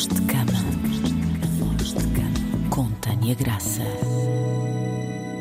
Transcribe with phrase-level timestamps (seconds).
[0.00, 0.52] Voz de cama.
[1.58, 2.70] Voz de cama.
[2.70, 3.82] Com Tânia Graça.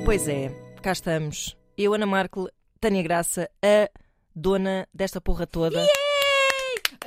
[0.03, 0.49] Pois é,
[0.81, 1.55] cá estamos.
[1.77, 3.89] Eu, Ana Marco, Tânia Graça, a
[4.35, 5.81] dona desta porra toda.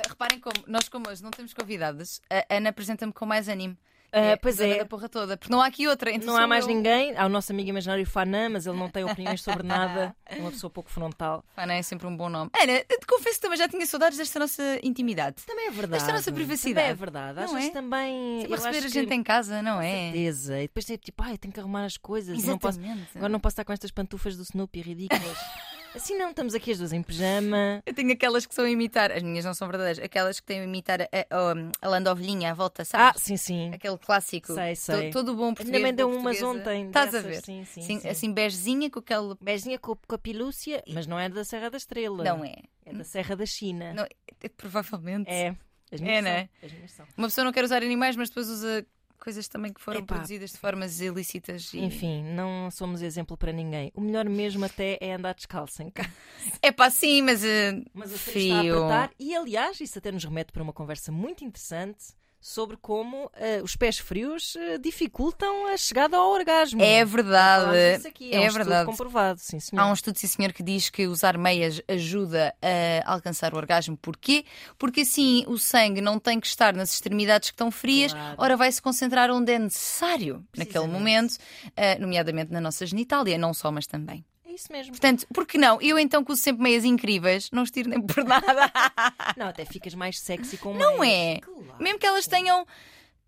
[0.09, 3.77] Reparem como, nós como hoje não temos convidadas, a Ana apresenta-me com mais ânimo.
[4.13, 4.77] Ah, pois é.
[4.77, 6.11] da porra toda, porque não há aqui outra.
[6.11, 6.73] então Não há mais eu.
[6.73, 7.17] ninguém.
[7.17, 10.15] Há o nosso amigo imaginário Fanã, mas ele não tem opiniões sobre nada.
[10.25, 11.43] É uma pessoa pouco frontal.
[11.57, 12.51] Ana é sempre um bom nome.
[12.61, 15.43] Ana, eu te confesso que também já tinha saudades desta nossa intimidade.
[15.47, 16.01] Também é verdade.
[16.03, 16.75] Esta nossa privacidade.
[16.75, 17.39] Também é verdade.
[17.39, 17.73] Às Não vezes é?
[17.73, 18.41] também.
[18.41, 19.13] Sempre receber acho a gente que...
[19.15, 20.03] em casa, não é?
[20.11, 20.59] certeza.
[20.59, 22.43] E depois é tipo, ai, tenho que arrumar as coisas.
[22.43, 22.79] e Não posso...
[22.79, 23.09] Exatamente.
[23.15, 25.37] Agora não posso estar com estas pantufas do Snoopy ridículas.
[25.95, 27.81] assim não, estamos aqui as duas em pijama.
[27.85, 30.61] Eu tenho aquelas que são a imitar, as minhas não são verdadeiras, aquelas que têm
[30.61, 33.21] a imitar a, a, a Landovilhinha à volta, Ah, sabes?
[33.23, 33.71] sim, sim.
[33.73, 34.53] Aquele clássico.
[34.53, 35.09] Sei, sei.
[35.09, 35.81] To- Todo bom Ainda português.
[35.81, 36.87] também deu umas ontem.
[36.87, 37.41] Estás a ver?
[37.43, 38.07] Sim, sim, Assim, sim.
[38.09, 39.35] assim begezinha com aquele.
[39.41, 42.23] Beijinha com, com a pilúcia, mas não é da Serra da Estrela.
[42.23, 42.55] Não é.
[42.85, 43.93] É da Serra da China.
[43.93, 45.29] Não, é- provavelmente.
[45.29, 45.55] É.
[45.91, 46.37] As É, minhas não são.
[46.39, 46.49] é?
[46.63, 47.05] As minhas são.
[47.17, 48.85] Uma pessoa não quer usar animais, mas depois usa
[49.23, 50.15] coisas também que foram Epá.
[50.15, 51.73] produzidas de formas ilícitas.
[51.73, 51.79] E...
[51.79, 53.89] Enfim, não somos exemplo para ninguém.
[53.95, 56.11] O melhor mesmo até é andar descalço em casa.
[56.61, 57.43] É pá, sim, mas.
[57.43, 59.15] Uh, Mas o frio está a apertar.
[59.19, 62.13] E aliás, isso até nos remete para uma conversa muito interessante
[62.45, 66.81] sobre como eh, os pés frios eh, dificultam a chegada ao orgasmo.
[66.83, 68.05] É verdade.
[68.05, 68.85] aqui, é, É um verdade.
[68.85, 69.81] comprovado, sim, senhor.
[69.81, 73.95] Há um estudo, sim senhor, que diz que usar meias ajuda a alcançar o orgasmo.
[73.95, 74.43] Porquê?
[74.77, 78.35] Porque assim o sangue não tem que estar nas extremidades que estão frias, Claro.
[78.37, 81.37] ora vai se concentrar onde é necessário naquele momento,
[81.77, 84.25] eh, nomeadamente na nossa genitália, não só, mas também.
[84.53, 84.91] Isso mesmo.
[84.91, 85.81] Portanto, por que não?
[85.81, 88.71] Eu então que uso sempre meias incríveis, não estiro nem por nada.
[89.35, 91.37] Não, até ficas mais sexy com Não meias.
[91.37, 91.41] é?
[91.41, 91.75] Claro.
[91.83, 92.65] Mesmo que elas tenham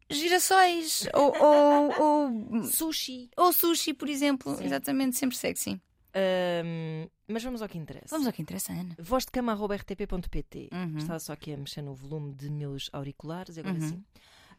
[0.09, 3.29] girassóis ou, ou, ou, Sushi.
[3.35, 4.55] ou sushi, por exemplo.
[4.55, 4.65] Sim.
[4.65, 5.81] Exatamente, sempre sexy.
[6.13, 8.07] Ahm, mas vamos ao que interessa.
[8.11, 8.95] Vamos ao que interessa, Ana.
[8.99, 10.69] Voz de cama.rtp.pt.
[10.71, 10.97] Uhum.
[10.97, 13.89] Estava só aqui a mexer no volume de meus auriculares e agora Uhum.
[13.89, 14.03] sim.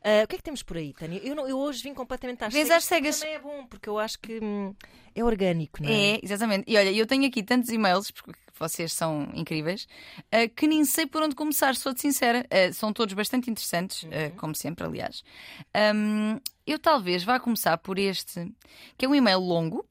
[0.02, 1.20] Ah, o que é que temos por aí, Tânia?
[1.22, 2.83] Eu, não- eu hoje vim completamente às Vês cegas.
[2.83, 3.20] às cegas.
[3.20, 4.75] Também é bom, porque eu acho que hum,
[5.15, 6.15] é orgânico, não é?
[6.15, 6.65] É, exatamente.
[6.70, 9.87] E olha, eu tenho aqui tantos e-mails, porque vocês são incríveis,
[10.31, 12.47] eh, que nem sei por onde começar, sou-te sincera.
[12.50, 15.22] Eh, são todos bastante interessantes, eh, como sempre, aliás.
[15.75, 18.50] Ahm, eu talvez vá começar por este,
[18.97, 19.84] que é um e-mail longo,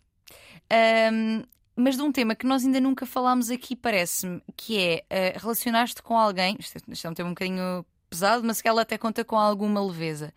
[0.69, 1.43] ahm,
[1.75, 6.01] mas de um tema que nós ainda nunca falámos aqui, parece-me, que é eh, relacionar-te
[6.01, 6.55] com alguém.
[6.57, 9.37] Isto, é- isto é um tema um bocadinho pesado, mas que ela até conta com
[9.37, 10.33] alguma leveza.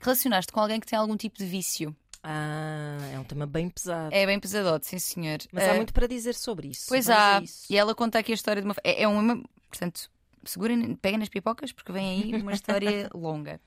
[0.00, 1.94] Relacionar-te com alguém que tem algum tipo de vício.
[2.22, 4.14] Ah, é um tema bem pesado.
[4.14, 5.38] É bem pesadote, sim senhor.
[5.52, 6.86] Mas há muito para dizer sobre isso.
[6.88, 7.40] Pois Vamos há.
[7.42, 7.66] isso.
[7.68, 8.74] E ela conta aqui a história de uma.
[8.84, 9.42] É, é uma.
[9.68, 10.08] Portanto,
[10.44, 13.60] segurem, peguem nas pipocas, porque vem aí uma história longa.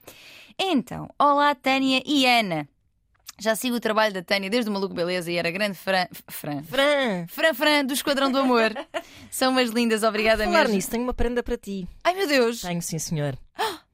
[0.57, 2.67] Então, olá Tânia e Ana.
[3.37, 6.07] Já sigo o trabalho da Tânia desde o Maluco Beleza e era grande fran.
[6.27, 6.63] Fran.
[6.63, 8.71] Fran, Fran Fran do Esquadrão do Amor.
[9.29, 10.75] São umas lindas, obrigada falar mesmo.
[10.75, 11.87] nisso, tenho uma prenda para ti.
[12.03, 12.61] Ai meu Deus!
[12.61, 13.37] Tenho, sim, senhor.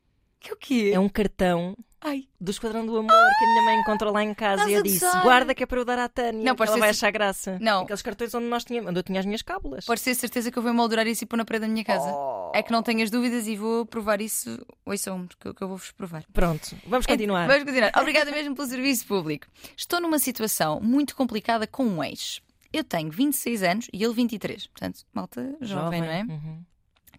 [0.43, 0.89] Que o quê?
[0.91, 2.27] É um cartão Ai.
[2.39, 4.79] do Esquadrão do Amor que a minha mãe encontrou lá em casa Estás e eu
[4.79, 5.23] a disse: gozar?
[5.23, 6.43] guarda que é para eu dar à Tânia.
[6.43, 7.57] Não, que pode ela ser vai se- achar graça.
[7.61, 7.83] Não.
[7.83, 9.85] Aqueles cartões onde, nós tínhamos, onde eu tinha as minhas cábulas.
[9.85, 12.11] Podes ter certeza que eu vou moldurar isso e pôr na parede da minha casa.
[12.11, 12.51] Oh.
[12.55, 14.57] É que não tenhas dúvidas e vou provar isso.
[14.85, 16.23] Ouçam, que eu, que eu vou-vos provar.
[16.33, 17.47] Pronto, vamos continuar.
[17.47, 17.91] Vamos continuar.
[17.97, 19.45] Obrigada mesmo pelo serviço público.
[19.77, 22.41] Estou numa situação muito complicada com um ex.
[22.73, 24.65] Eu tenho 26 anos e ele 23.
[24.67, 26.21] Portanto, malta jovem, não é?
[26.23, 26.63] Uhum.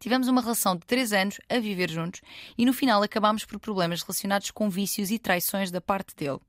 [0.03, 2.23] Tivemos uma relação de 3 anos a viver juntos
[2.59, 6.41] e no final acabámos por problemas relacionados com vícios e traições da parte dele.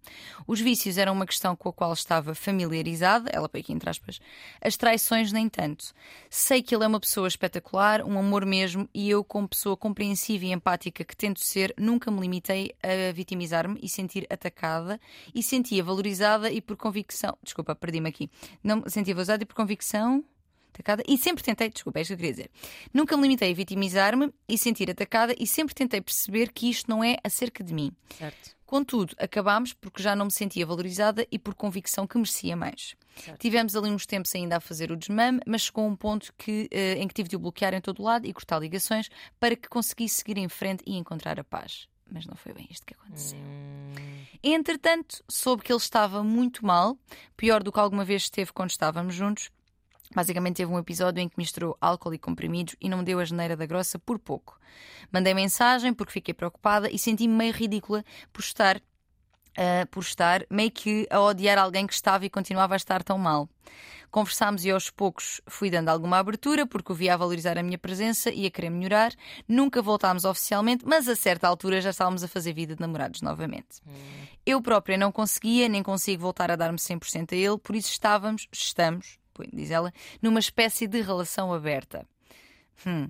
[0.48, 4.20] Os vícios eram uma questão com a qual estava familiarizada, ela põe aqui entre aspas,
[4.60, 5.94] as traições nem tanto.
[6.32, 10.46] Sei que ele é uma pessoa espetacular, um amor mesmo, e eu, como pessoa compreensiva
[10.46, 15.00] e empática que tento ser, nunca me limitei a vitimizar-me e sentir atacada
[15.32, 17.38] e sentia valorizada e por convicção.
[17.44, 18.32] Desculpa, perdi-me aqui.
[18.64, 20.26] Não, sentia valorizada e por convicção
[20.74, 22.52] atacada e sempre tentei, desculpa, é isto que eu queria dizer.
[22.94, 27.04] Nunca me limitei a vitimizar-me e sentir atacada e sempre tentei perceber que isto não
[27.04, 27.92] é acerca de mim.
[28.18, 28.56] Certo.
[28.66, 32.96] Contudo, acabámos porque já não me sentia valorizada e por convicção que merecia mais.
[33.16, 33.40] Certo.
[33.40, 36.96] Tivemos ali uns tempos ainda a fazer o desmame, mas chegou um ponto que, eh,
[36.96, 39.10] em que tive de o bloquear em todo o lado e cortar ligações
[39.40, 41.88] para que conseguisse seguir em frente e encontrar a paz.
[42.12, 43.38] Mas não foi bem isto que aconteceu.
[43.38, 43.94] Hum,
[44.44, 46.98] Entretanto, soube que ele estava muito mal,
[47.38, 49.50] pior do que alguma vez esteve quando estávamos juntos.
[50.16, 53.26] Basicamente, teve um episódio em que misturou álcool e comprimidos e não me deu a
[53.26, 54.60] geneira da grossa por pouco.
[55.12, 58.82] Mandei mensagem porque fiquei preocupada e senti-me meio ridícula por estar,
[59.58, 63.18] ah, por estar meio que a odiar alguém que estava e continuava a estar tão
[63.18, 63.50] mal.
[64.14, 67.80] Conversámos e aos poucos fui dando alguma abertura porque o via a valorizar a minha
[67.80, 69.12] presença e a querer melhorar.
[69.48, 73.82] Nunca voltámos oficialmente, mas a certa altura já estávamos a fazer vida de namorados novamente.
[74.46, 78.48] Eu própria não conseguia, nem consigo voltar a dar-me 100% a ele, por isso estávamos,
[78.52, 79.18] estamos,
[79.54, 82.06] diz ela, numa espécie de relação aberta.
[82.86, 83.10] Hum.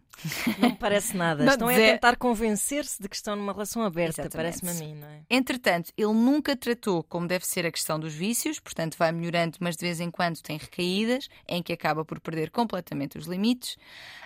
[0.59, 1.43] Não me parece nada.
[1.43, 4.95] Não Estão é a tentar convencer-se de que estão numa relação aberta, parece-me a mim,
[4.95, 5.21] não é?
[5.29, 9.75] Entretanto, ele nunca tratou como deve ser a questão dos vícios, portanto vai melhorando, mas
[9.75, 13.77] de vez em quando tem recaídas, em que acaba por perder completamente os limites.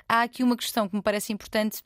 [0.08, 1.84] Há aqui uma questão que me parece importante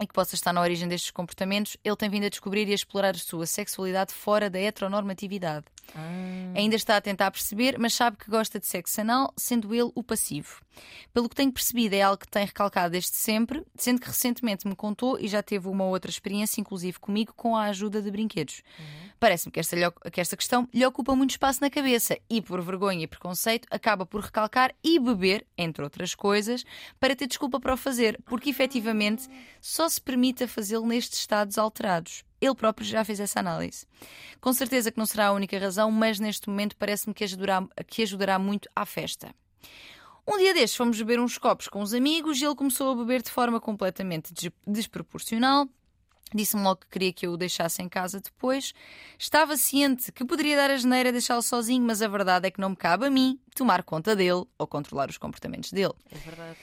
[0.00, 1.76] e que possa estar na origem destes comportamentos.
[1.84, 5.66] Ele tem vindo a descobrir e a explorar a sua sexualidade fora da heteronormatividade.
[5.94, 9.90] Ah, Ainda está a tentar perceber, mas sabe que gosta de sexo anal, sendo ele
[9.94, 10.60] o passivo.
[11.12, 14.74] Pelo que tenho percebido, é algo que tem recalcado desde sempre, sendo que recentemente me
[14.74, 18.62] contou e já teve uma outra experiência, inclusive comigo, com a ajuda de brinquedos.
[19.18, 19.76] Parece-me que esta,
[20.10, 24.06] que esta questão lhe ocupa muito espaço na cabeça e, por vergonha e preconceito, acaba
[24.06, 26.64] por recalcar e beber, entre outras coisas,
[26.98, 29.28] para ter desculpa para o fazer, porque efetivamente
[29.60, 32.24] só se permite fazê-lo nestes estados alterados.
[32.40, 33.86] Ele próprio já fez essa análise.
[34.40, 38.02] Com certeza que não será a única razão, mas neste momento parece-me que ajudará, que
[38.02, 39.34] ajudará muito à festa.
[40.26, 43.22] Um dia destes fomos beber uns copos com os amigos e ele começou a beber
[43.22, 45.68] de forma completamente des- desproporcional.
[46.32, 48.72] Disse-me logo que queria que eu o deixasse em casa depois.
[49.18, 52.70] Estava ciente que poderia dar a geneira deixá-lo sozinho, mas a verdade é que não
[52.70, 55.94] me cabe a mim tomar conta dele ou controlar os comportamentos dele.
[56.10, 56.56] é verdade.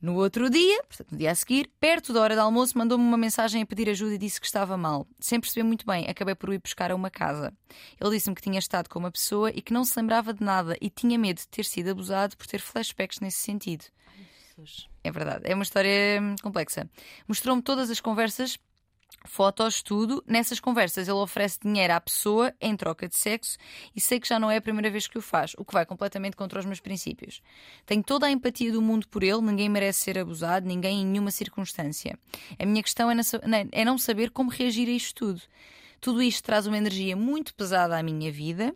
[0.00, 3.16] No outro dia, portanto no dia a seguir, perto da hora do almoço, mandou-me uma
[3.16, 5.08] mensagem a pedir ajuda e disse que estava mal.
[5.18, 7.52] Sem perceber muito bem, acabei por ir buscar a uma casa.
[8.00, 10.76] Ele disse-me que tinha estado com uma pessoa e que não se lembrava de nada
[10.80, 13.86] e tinha medo de ter sido abusado por ter flashbacks nesse sentido.
[14.58, 14.88] Jesus.
[15.02, 16.88] É verdade, é uma história hum, complexa.
[17.26, 18.58] Mostrou-me todas as conversas,
[19.24, 20.22] fotos, tudo.
[20.26, 23.56] Nessas conversas, ele oferece dinheiro à pessoa em troca de sexo
[23.94, 25.84] e sei que já não é a primeira vez que o faz, o que vai
[25.84, 27.42] completamente contra os meus princípios.
[27.86, 31.30] Tenho toda a empatia do mundo por ele, ninguém merece ser abusado, ninguém em nenhuma
[31.30, 32.18] circunstância.
[32.58, 33.16] A minha questão é,
[33.72, 35.42] é não saber como reagir a isto tudo.
[36.00, 38.74] Tudo isto traz uma energia muito pesada à minha vida.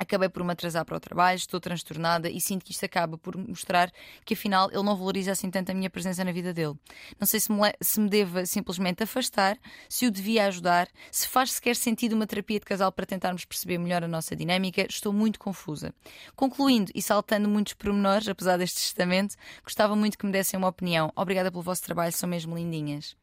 [0.00, 3.36] Acabei por me atrasar para o trabalho, estou transtornada e sinto que isto acaba por
[3.36, 3.92] mostrar
[4.24, 6.74] que afinal ele não valoriza assim tanto a minha presença na vida dele.
[7.20, 9.58] Não sei se me, se me deva simplesmente afastar,
[9.90, 13.76] se o devia ajudar, se faz sequer sentido uma terapia de casal para tentarmos perceber
[13.76, 14.86] melhor a nossa dinâmica.
[14.88, 15.92] Estou muito confusa.
[16.34, 21.12] Concluindo e saltando muitos pormenores, apesar deste testamento, gostava muito que me dessem uma opinião.
[21.14, 23.14] Obrigada pelo vosso trabalho, são mesmo lindinhas.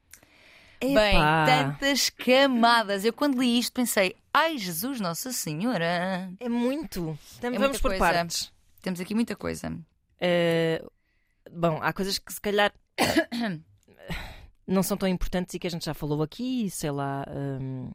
[0.82, 3.04] Bem, tantas camadas.
[3.06, 6.32] Eu quando li isto pensei, ai Jesus, Nossa Senhora.
[6.40, 7.18] É muito.
[7.38, 8.06] Então, É vamos por coisa.
[8.06, 8.52] partes.
[8.82, 9.76] Temos aqui muita coisa.
[10.20, 10.84] Eh,
[11.52, 12.72] bom, há coisas que se calhar
[14.68, 17.26] não são tão importantes e que a gente já falou aqui, sei lá.
[17.30, 17.92] hum,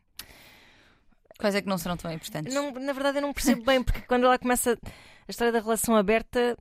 [1.39, 2.55] Quais é que não serão tão importantes?
[2.55, 5.97] não, na verdade, eu não percebo bem, porque quando ela começa a história da relação
[5.97, 6.57] aberta,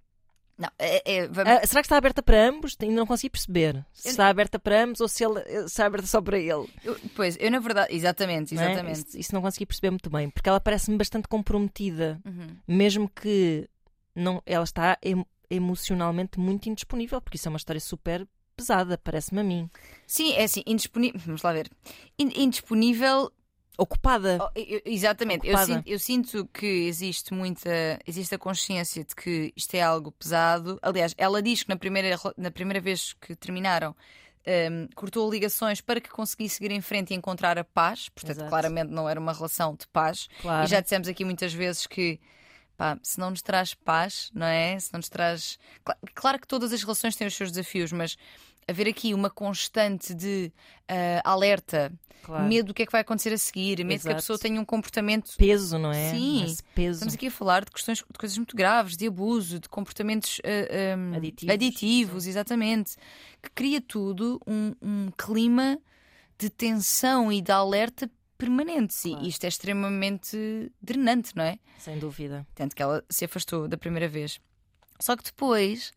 [0.61, 2.77] Não, é, é- vamos- ah, será que está aberta para ambos?
[2.79, 6.05] Ainda não consegui perceber se está aberta para ambos ou se, ele, se está aberta
[6.05, 6.69] só para ele.
[6.83, 8.71] eu- pois, eu na verdade, exatamente, não é?
[8.71, 8.99] exatamente.
[9.07, 12.55] Isso, isso não consegui perceber muito bem, porque ela parece-me bastante comprometida, Uhum.
[12.67, 13.67] mesmo que
[14.15, 19.41] não, ela está em- emocionalmente muito indisponível, porque isso é uma história super pesada, parece-me
[19.41, 19.69] a mim.
[20.05, 21.19] Sim, é assim, indisponível.
[21.25, 21.69] Vamos lá ver.
[22.19, 23.31] In- indisponível.
[23.77, 24.37] Ocupada.
[24.41, 25.47] oh, eu- exatamente.
[25.47, 25.73] Eu Ocupada.
[25.75, 27.69] sinto, eu sinto que existe muita.
[28.05, 30.77] Existe a consciência de que isto é algo pesado.
[30.81, 33.95] Aliás, ela diz que na primeira, na primeira vez que terminaram.
[34.45, 38.49] hum, cortou ligações para que conseguisse seguir em frente e encontrar a paz, portanto, Exato.
[38.49, 40.27] claramente não era uma relação de paz.
[40.41, 40.65] Claro.
[40.65, 42.19] E já dissemos aqui muitas vezes que
[42.75, 44.79] pá, se não nos traz paz, não é?
[44.79, 45.59] Se não nos traz.
[45.83, 48.17] Cla- Claro que todas as relações têm os seus desafios, mas
[48.67, 50.51] haver aqui uma constante de
[50.87, 51.91] ah, alerta,
[52.23, 52.45] Claro.
[52.47, 54.15] medo do que é que vai acontecer a seguir, medo que a Exato.
[54.17, 55.31] pessoa tenha um comportamento.
[55.37, 56.11] peso, não é?
[56.11, 56.43] Sim.
[56.45, 56.97] Esse peso.
[56.97, 61.13] Estamos aqui a falar de questões de coisas muito graves, de abuso, de comportamentos ah,
[61.13, 61.53] ah, Aditivos.
[61.53, 62.95] aditivos, exatamente,
[63.41, 65.79] que cria tudo um, um clima
[66.37, 68.07] de tensão e de alerta
[68.37, 69.01] permanentes.
[69.01, 69.23] Claro.
[69.25, 71.57] E isto é extremamente drenante, não é?
[71.79, 72.45] Sem dúvida.
[72.53, 74.39] Tanto que ela se afastou da primeira vez.
[74.99, 75.91] Só que depois,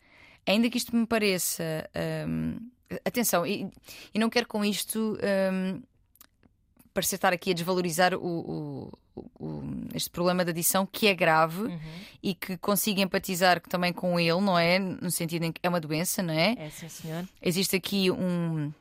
[0.46, 1.88] ainda que isto me pareça.
[2.28, 2.58] hum,
[3.04, 3.68] atenção, e,
[4.14, 5.18] e não quero com isto
[5.52, 5.82] hum,
[6.92, 8.92] parecer estar aqui a desvalorizar o, o-
[9.40, 9.62] o-
[9.94, 11.78] este problema da adição, que é grave Uhum.
[12.22, 14.78] e que consigo empatizar também com ele, não é?
[14.78, 16.54] No sentido em que é uma doença, não é?
[16.58, 17.24] É sim, senhor.
[17.42, 18.72] Existe aqui um.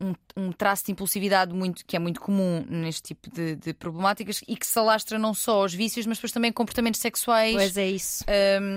[0.00, 4.40] Um, um traço de impulsividade muito, que é muito comum neste tipo de, de problemáticas
[4.48, 7.54] e que se alastra não só aos vícios, mas depois também comportamentos sexuais.
[7.54, 8.24] Pois é isso.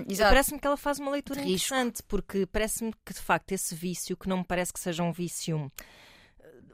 [0.08, 0.30] Exato.
[0.30, 4.30] Parece-me que ela faz uma leitura interessante, porque parece-me que de facto esse vício, que
[4.30, 5.72] não me parece que seja um vício.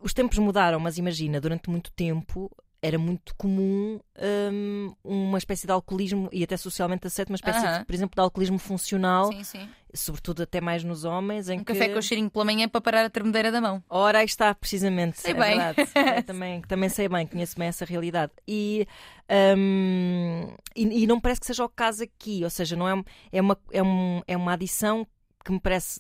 [0.02, 4.00] Os tempos mudaram, mas imagina, durante muito tempo era muito comum
[4.52, 7.80] hum, uma espécie de alcoolismo, e até socialmente aceito, uma espécie, Aham.
[7.80, 9.70] de, por exemplo, de alcoolismo funcional, Sim, sim.
[9.98, 11.74] Sobretudo até mais nos homens, em Um que.
[11.74, 13.84] café com cheirinho pela manhã para parar a tremedeira da mão.
[13.90, 15.20] Ora, aí está, precisamente.
[15.20, 15.58] Sei é bem.
[16.26, 18.32] também, também sei bem, conheço bem essa realidade.
[18.48, 18.88] E,
[19.58, 23.42] hum, e, e não parece que seja o caso aqui, ou seja, não é, é,
[23.42, 25.06] uma, é, um, é uma adição
[25.44, 26.00] que me parece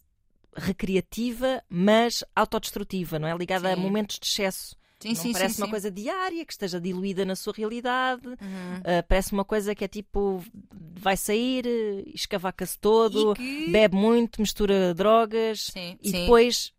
[0.56, 3.36] recreativa, mas autodestrutiva, não é?
[3.36, 3.82] Ligada a Sim.
[3.82, 4.77] momentos de excesso.
[5.00, 8.26] Sim, não sim, parece sim, uma coisa diária, que esteja diluída na sua realidade.
[8.28, 8.36] Uhum.
[8.80, 11.66] Uh, parece uma coisa que é tipo, vai sair,
[12.14, 16.74] escavaca-se todo, que- bebe muito, mistura drogas e depois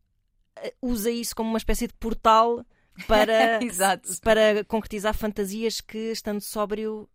[0.56, 2.64] eh, usa isso como uma espécie de portal
[3.06, 3.60] para,
[4.22, 7.08] para concretizar fantasias que, estando sóbrio,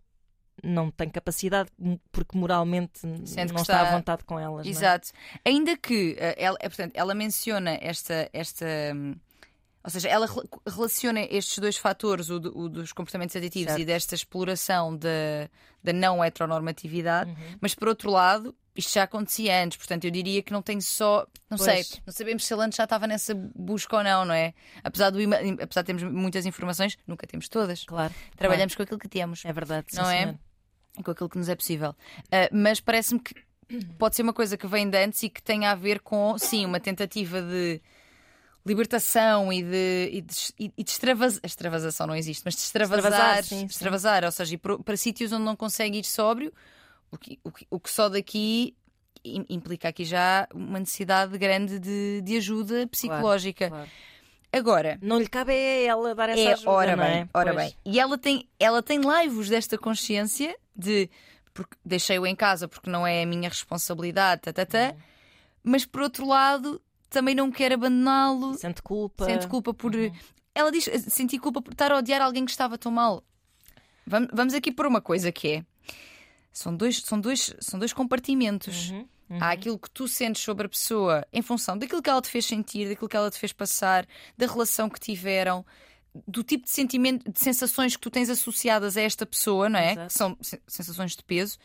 [0.64, 1.70] não tem capacidade,
[2.14, 3.82] porque moralmente Sente não está...
[3.82, 4.66] está- à vontade com elas.
[4.66, 4.70] é?
[4.70, 5.10] Exato.
[5.44, 8.30] Ainda que eh, ela, eh, portanto, ela menciona esta.
[8.32, 9.16] esta hum,
[9.84, 13.82] ou seja, ela rela- relaciona estes dois fatores, o, do- o dos comportamentos aditivos Certo.
[13.82, 15.50] e desta exploração da,
[15.84, 17.58] da não heteronormatividade, Uhum.
[17.62, 21.28] mas por outro lado, isto já acontecia antes, portanto, eu diria que não tem só.
[21.50, 21.88] Não Pois.
[21.88, 24.54] sei, não sabemos se ele antes já estava nessa busca ou não, não é?
[24.84, 25.20] Apesar, do,
[25.62, 27.84] apesar de termos muitas informações, nunca temos todas.
[27.84, 28.14] Claro.
[28.36, 29.52] Trabalhamos com aquilo que temos claro.
[29.52, 29.86] É verdade.
[29.90, 30.20] sim, Não é?
[30.22, 30.40] senhor.
[31.04, 31.96] com aquilo que nos é possível.
[32.32, 33.36] Ah, mas parece-me que
[33.98, 36.66] pode ser uma coisa que vem de antes e que tem a ver com, sim,
[36.66, 37.80] uma tentativa de
[38.66, 40.36] libertação e de, e de,
[40.78, 41.40] e de extravas...
[41.44, 43.66] extravasação não existe, mas de extravasar, Extravasar, sim, sim.
[43.66, 46.54] extravasar, ou seja, ir para, para sítios onde não consegue ir sóbrio,
[47.12, 48.76] o que, o que, o que só daqui
[49.24, 53.70] im- implica aqui já uma necessidade grande de, de ajuda psicológica.
[53.70, 53.90] claro.
[54.56, 57.28] Agora, Não lhe cabe a ela dar essa é, ajuda, ora não bem, é?
[57.34, 57.66] ora Pois.
[57.66, 57.76] bem.
[57.84, 61.10] E ela tem, ela tem laivos desta consciência de
[61.56, 64.92] porque deixei-o em casa porque não é a minha responsabilidade, tá, tá, tá.
[64.94, 64.98] Uhum.
[65.64, 66.80] mas por outro lado
[67.14, 69.26] também não quer abandoná-lo, Sente culpa.
[69.26, 69.96] sente culpa por.
[69.96, 70.12] Uhum.
[70.54, 73.24] Ela diz senti culpa por estar a odiar alguém que estava tão mal.
[74.06, 75.66] Vamos, vamos aqui por uma coisa que é.
[76.52, 78.90] São dois, são dois, são dois compartimentos.
[78.92, 79.38] Uhum, uhum.
[79.42, 82.46] Há aquilo que tu sentes sobre a pessoa em função daquilo que ela te fez
[82.46, 84.06] sentir, daquilo que ela te fez passar,
[84.38, 85.66] da relação que tiveram,
[86.28, 89.94] do tipo de sentimento, de sensações que tu tens associadas a esta pessoa, não é?
[89.94, 90.08] Exato.
[90.08, 91.58] Que são sen- sensações de peso.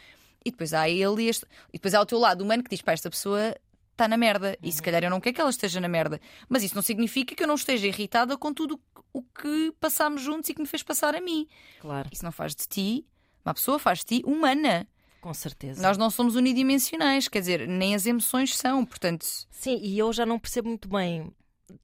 [0.42, 1.44] E depois há ele e, este...
[1.70, 3.54] e depois há o teu lado humano que diz para esta pessoa
[3.98, 4.56] está na merda.
[4.62, 4.72] E Uhum.
[4.72, 6.20] se calhar eu não quero que ela esteja na merda.
[6.48, 8.80] Mas isso não significa que eu não esteja irritada com tudo
[9.12, 11.48] o que passámos juntos e que me fez passar a mim.
[11.80, 13.06] Claro, Isso não faz de ti,
[13.44, 14.86] uma pessoa faz de ti humana.
[15.20, 15.82] com certeza.
[15.82, 19.26] Nós não somos unidimensionais, quer dizer, nem as emoções são, portanto.
[19.50, 21.32] Sim, e eu já não percebo muito bem,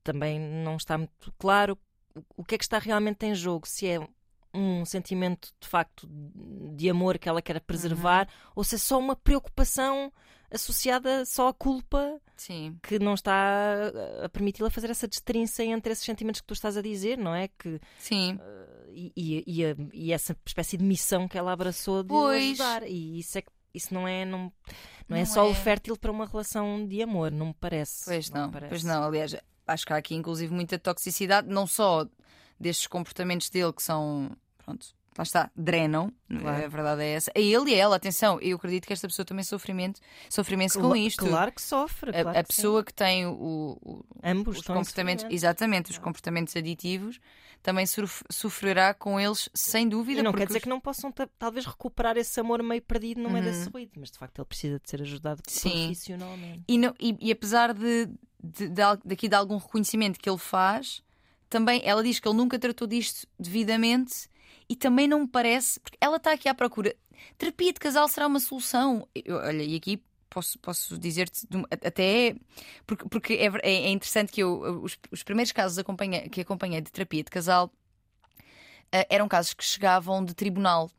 [0.04, 1.76] também não está muito claro
[2.14, 3.66] o- o que é que está realmente em jogo.
[3.66, 3.98] Se é
[4.54, 6.06] um sentimento de facto
[6.76, 10.12] de amor que ela quer preservar ou se é só uma preocupação
[10.54, 12.78] associada só à culpa Sim.
[12.82, 13.32] que não está
[14.22, 17.48] a- permiti-la fazer essa destrinça entre esses sentimentos que tu estás a dizer, não é?
[17.48, 18.38] Que, Sim.
[18.92, 22.60] e, e- e a- e essa espécie de missão que ela abraçou de Pois.
[22.60, 22.82] ajudar.
[22.88, 24.52] E isso é que isso não é, não,
[25.08, 25.50] não é Não só é.
[25.50, 28.04] o fértil para uma relação de amor, não me parece.
[28.04, 28.68] Pois me não, parece.
[28.70, 29.02] pois não.
[29.02, 29.34] Aliás,
[29.66, 32.06] acho que há aqui inclusive muita toxicidade, não só
[32.60, 36.64] destes comportamentos dele que são, pronto, lá está, drenam, Claro.
[36.64, 37.30] a verdade é essa.
[37.34, 40.80] A ele e a ela, atenção, eu acredito que esta pessoa também sofrimento, sofre imenso
[40.80, 41.24] com Cla- isto.
[41.26, 42.10] Claro que sofre.
[42.10, 42.56] A, claro a que sim.
[42.62, 47.20] pessoa que tem o, o- Ambos os comportamentos, exatamente, os comportamentos aditivos,
[47.62, 50.20] também sof- sofrerá com eles sem dúvida.
[50.20, 53.20] E não quer dizer os- que não possam ta- talvez recuperar esse amor meio perdido
[53.22, 53.50] no meio Uhum.
[53.52, 55.70] desse ruído, mas de facto ele precisa de ser ajudado Sim.
[55.86, 56.64] profissionalmente.
[56.68, 58.06] E, não- e- e apesar de,
[58.42, 61.02] de, de daqui de algum reconhecimento que ele faz,
[61.48, 64.28] também ela diz que ele nunca tratou disto devidamente
[64.68, 66.94] e também não me parece, porque ela está aqui à procura.
[67.38, 69.06] Terapia de casal será uma solução.
[69.14, 72.34] Eu- olha, e aqui posso, posso dizer-te até
[72.86, 75.82] porque, porque é, é- é interessante que eu os, os primeiros casos
[76.30, 77.70] que acompanhei de terapia de casal
[78.92, 80.90] eh, eram casos que chegavam de tribunal.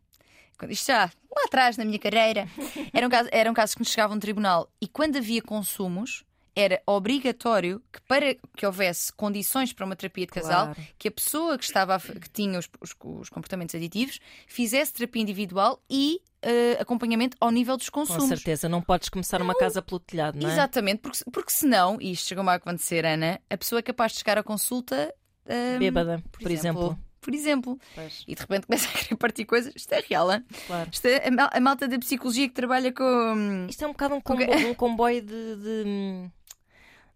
[0.57, 1.05] Quando- Isto já
[1.35, 2.47] lá atrás na minha carreira
[2.93, 6.23] eram casos, eram casos que nos chegavam de tribunal e quando havia consumos
[6.55, 10.81] era obrigatório que para que houvesse condições para uma terapia de casal Claro.
[10.97, 15.21] que a pessoa que estava a que tinha os, os- os comportamentos aditivos fizesse terapia
[15.21, 18.27] individual e eh, acompanhamento ao nível dos Com consumos.
[18.29, 20.53] certeza, não podes começar uma casa pelo telhado, não é?
[20.53, 24.19] Exatamente, porque, porque senão, e isto chegou-me a acontecer, Ana, a pessoa é capaz de
[24.19, 25.13] chegar à consulta
[25.47, 26.97] ehm, Bêbada, por, exemplo.
[27.19, 27.79] Por exemplo.
[27.95, 29.73] Pois, E de repente começa a querer partir coisas.
[29.75, 30.45] Isto é real, hein?
[30.67, 30.89] claro.
[30.93, 33.65] Isto é a, mal- a malta da psicologia que trabalha com.
[33.67, 36.31] Isto é um bocado um, Com combo- um comboio de, de-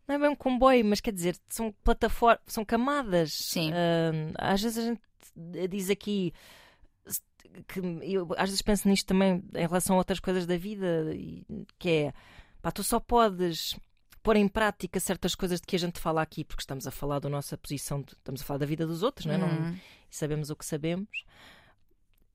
[0.09, 3.31] Não é bem um comboio, mas quer dizer, são plataformas, são camadas.
[3.31, 3.71] Sim.
[3.71, 5.01] Ah, às vezes a gente
[5.69, 6.33] diz aqui
[7.67, 11.05] que eu às vezes penso nisto também em relação a outras coisas da vida,
[11.77, 12.13] que é
[12.59, 13.79] pá, tu só podes
[14.23, 17.19] pôr em prática certas coisas de que a gente fala aqui, porque estamos a falar
[17.19, 19.37] da nossa posição, de- estamos a falar da vida dos outros, não é?
[19.37, 19.77] Não, Hum,
[20.11, 21.23] e sabemos o que sabemos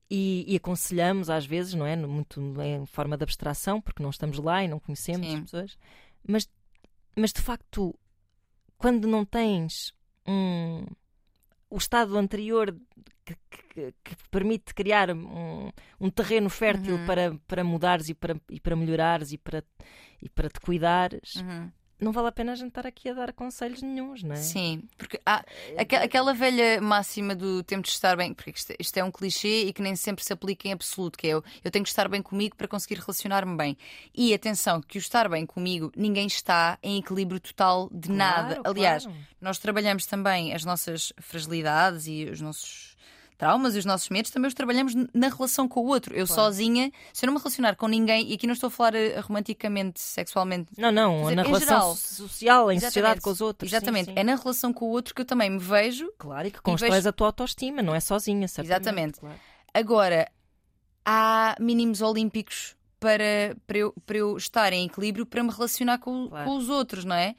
[0.09, 1.95] e, e aconselhamos às vezes, não é?
[1.95, 5.35] Muito em forma de abstração, porque não estamos lá e não conhecemos Sim.
[5.35, 5.77] as pessoas,
[6.27, 6.49] mas,
[7.15, 7.97] mas de facto,
[8.77, 9.93] quando não tens
[10.27, 10.85] um,
[11.69, 12.75] o estado anterior
[13.23, 15.69] que, que- que permite criar um,
[15.99, 17.05] um terreno fértil Uhum.
[17.05, 19.63] para, para mudares e para, e para melhorares e para,
[20.21, 21.71] e para te cuidares, uhum.
[21.99, 24.37] Não vale a pena a gente estar aqui a dar conselhos nenhums, não é?
[24.37, 25.43] Sim, porque há
[25.77, 29.63] aqua- aquela velha máxima do temos de estar bem, porque isto, isto é um clichê
[29.65, 32.07] e que nem sempre se aplica em absoluto, que é eu, eu tenho que estar
[32.09, 33.77] bem comigo para conseguir relacionar-me bem.
[34.13, 38.55] E atenção, que o estar bem comigo, ninguém está em equilíbrio total de nada.
[38.55, 39.19] Claro, Aliás, claro.
[39.39, 42.95] nós trabalhamos também as nossas fragilidades e os nossos
[43.37, 46.15] traumas e os nossos medos, também os trabalhamos na relação com o outro.
[46.15, 46.41] Eu Claro.
[46.41, 49.19] sozinha, se eu não me relacionar com ninguém, e aqui não estou a falar eh,
[49.19, 51.95] romanticamente, sexualmente, Não, não, dizer, na relação geral.
[51.95, 53.69] so- social, em sociedade com os outros.
[53.69, 54.05] sim, Exatamente.
[54.05, 54.13] sim.
[54.15, 56.09] É na relação com o outro que eu também me vejo.
[56.17, 58.81] Claro, e que constróis vejo- a tua autoestima, não é sozinha, certamente.
[58.83, 59.19] Exatamente.
[59.19, 59.35] claro.
[59.73, 60.31] Agora,
[61.05, 66.27] há mínimos olímpicos para, para, eu, para eu estar em equilíbrio para me relacionar com,
[66.29, 66.45] Claro.
[66.49, 67.35] com os outros, não é?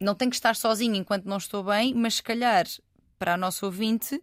[0.00, 2.66] Não tenho que estar sozinho enquanto não estou bem, mas se calhar
[3.18, 4.22] para a nossa ouvinte.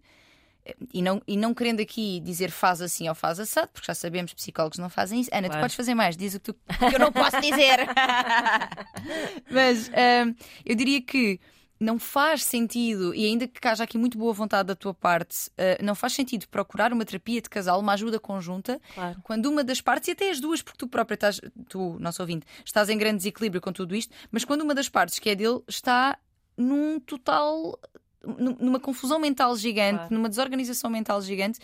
[0.93, 4.31] E não, e não querendo aqui dizer faz assim ou faz assado, porque já sabemos
[4.31, 5.29] que psicólogos não fazem isso.
[5.31, 5.61] Ana, tu Claro.
[5.63, 7.87] podes fazer mais, diz o que, tu, que eu não posso dizer.
[9.49, 11.39] Mas hum, eu diria que
[11.79, 15.83] não faz sentido, e ainda que haja aqui muito boa vontade da tua parte, uh,
[15.83, 19.19] não faz sentido procurar uma terapia de casal, uma ajuda conjunta, Claro.
[19.23, 22.45] quando uma das partes, e até as duas, porque tu própria estás, tu, nosso ouvinte,
[22.63, 25.59] estás em grande desequilíbrio com tudo isto, mas quando uma das partes, que é dele,
[25.67, 26.17] está
[26.57, 27.77] num total.
[28.25, 30.13] Num- numa confusão mental gigante, Claro.
[30.13, 31.59] numa desorganização mental gigante,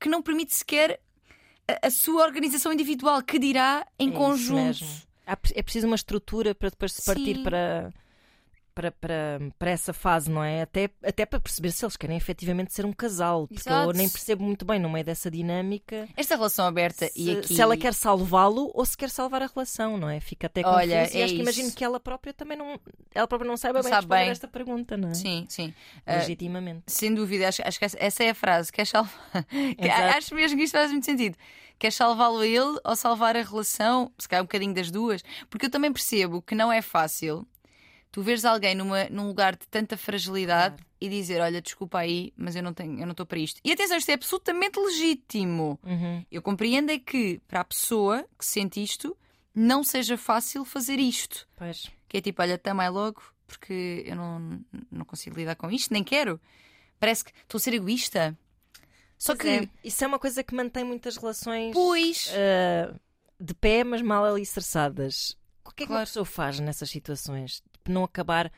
[0.00, 1.00] que não permite sequer
[1.68, 4.84] a, a sua organização individual, que dirá em É conjunto.
[5.54, 7.42] É preciso uma estrutura para depois se partir Sim.
[7.42, 7.92] para,
[8.76, 10.60] para, para, para essa fase, não é?
[10.60, 13.48] Até, até para perceber se eles querem efetivamente ser um casal.
[13.48, 13.88] Porque Exato.
[13.90, 17.54] eu nem percebo muito bem no meio dessa dinâmica Esta relação aberta e se, aqui.
[17.54, 20.20] se ela quer salvá-lo ou se quer salvar a relação, não é?
[20.20, 20.78] Fica até confuso.
[20.82, 22.78] Olha, e é acho que imagino que ela própria também não.
[23.14, 24.30] Ela própria não saiba Não bem sabe responder bem.
[24.30, 25.14] esta pergunta, não é?
[25.14, 25.72] Sim, sim.
[26.04, 26.82] Ah, Legitimamente.
[26.86, 28.70] sem dúvida, acho, acho que essa- é a frase.
[28.70, 29.10] Quer salvar.
[30.18, 31.36] acho mesmo que isto faz muito sentido.
[31.78, 34.10] Quer salvá-lo a ele ou salvar a relação?
[34.18, 35.22] Se calhar um bocadinho das duas.
[35.50, 37.46] Porque eu também percebo que não é fácil
[38.16, 40.90] tu veres alguém numa, num lugar de tanta fragilidade Claro.
[41.02, 43.60] e dizer: Olha, desculpa aí, mas eu não tenho, eu não estou para isto.
[43.62, 45.78] E atenção, isto é absolutamente legítimo.
[45.84, 46.24] Uhum.
[46.32, 49.14] Eu compreendo é que para a pessoa que sente isto
[49.54, 51.46] não seja fácil fazer isto.
[51.56, 51.90] Pois.
[52.08, 56.02] Que é tipo, olha, também logo, porque eu não, não consigo lidar com isto, nem
[56.02, 56.40] quero.
[56.98, 58.34] Parece que estou a ser egoísta.
[59.18, 62.94] Só Pois que, é, Isso é uma coisa que mantém muitas relações pois, ah,
[63.38, 65.36] de pé, mas mal alicerçadas.
[65.66, 66.06] O que é que uma Claro.
[66.06, 67.62] pessoa faz nessas situações?
[67.86, 68.52] Tipo, não acabar.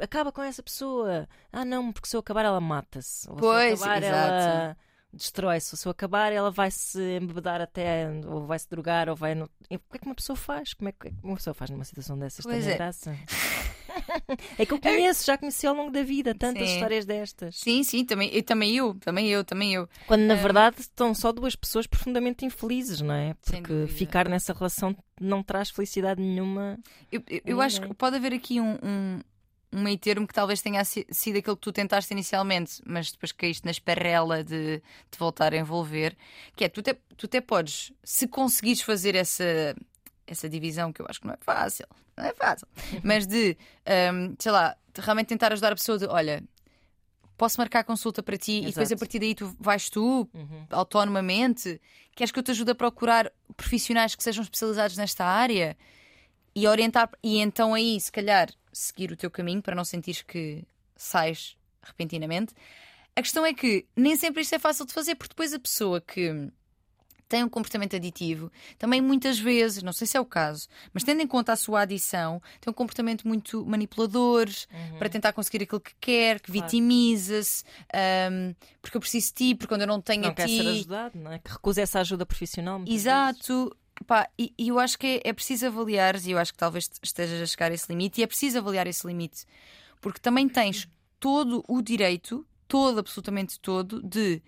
[0.00, 1.28] Acaba com essa pessoa.
[1.52, 3.28] Ah, não, porque se eu acabar, ela mata-se.
[3.28, 4.32] Ou Pois, se eu acabar, exato.
[4.32, 4.76] ela
[5.12, 5.76] destrói-se.
[5.76, 8.06] Se eu acabar, ela vai se embebedar até.
[8.26, 9.34] Ou vai se drogar, ou vai.
[9.34, 9.46] No...
[9.46, 10.72] O que é que uma pessoa faz?
[10.72, 12.44] Como é que uma pessoa faz numa situação dessas?
[12.44, 12.76] Pois Tem é.
[12.76, 13.16] graça.
[14.58, 16.74] é que eu conheço, já conheci ao longo da vida tantas Sim.
[16.74, 17.56] histórias destas.
[17.56, 19.88] sim, sim, também eu, também eu, também eu, também eu.
[20.06, 20.36] Quando na Ah.
[20.36, 23.34] verdade estão só duas pessoas profundamente infelizes, não é?
[23.44, 26.78] Porque ficar nessa relação não traz felicidade nenhuma.
[27.10, 29.20] Eu, eu- eu acho que pode haver aqui um, um,
[29.72, 33.32] um meio termo que talvez tenha si- sido aquilo que tu tentaste inicialmente, mas depois
[33.32, 36.16] caíste na esparrela de te voltar a envolver.
[36.54, 39.74] Que é, tu até, tu até podes, se conseguires fazer essa,
[40.26, 41.86] essa divisão, que eu acho que não é fácil,
[42.16, 42.66] não é fácil,
[43.02, 43.56] mas de,
[44.12, 46.42] hum, sei lá, realmente tentar ajudar a pessoa de, olha.
[47.38, 48.98] Posso marcar a consulta para ti e depois a Exato.
[48.98, 50.66] partir daí tu vais tu, Uhum.
[50.70, 51.78] autonomamente?
[52.14, 55.76] Queres que eu te ajude a procurar profissionais que sejam especializados nesta área
[56.54, 60.64] e orientar e então aí, se calhar, seguir o teu caminho para não sentires que
[60.96, 62.54] sais repentinamente?
[63.14, 66.00] A questão é que nem sempre isto é fácil de fazer, porque depois a pessoa
[66.00, 66.50] que
[67.28, 71.20] tem um comportamento aditivo, também muitas vezes, não sei se é o caso, mas tendo
[71.22, 74.48] em conta a sua adição, tem um comportamento muito manipulador
[74.98, 76.62] para tentar conseguir aquilo que quer, que Claro.
[76.66, 77.64] vitimiza-se,
[78.30, 80.56] hum, porque eu preciso de ti, porque quando eu não tenho Não a quer ti.
[80.56, 81.38] ser ajudado, não é?
[81.38, 82.78] Que recusa essa ajuda profissional.
[82.80, 82.94] vezes.
[82.94, 83.76] Exato.
[84.06, 86.88] Pá, e, e eu acho que é, é preciso avaliar, e eu acho que talvez
[87.02, 89.46] estejas a chegar a esse limite, e é preciso avaliar esse limite,
[90.02, 90.86] porque também tens
[91.18, 94.42] todo o direito, todo, absolutamente todo, de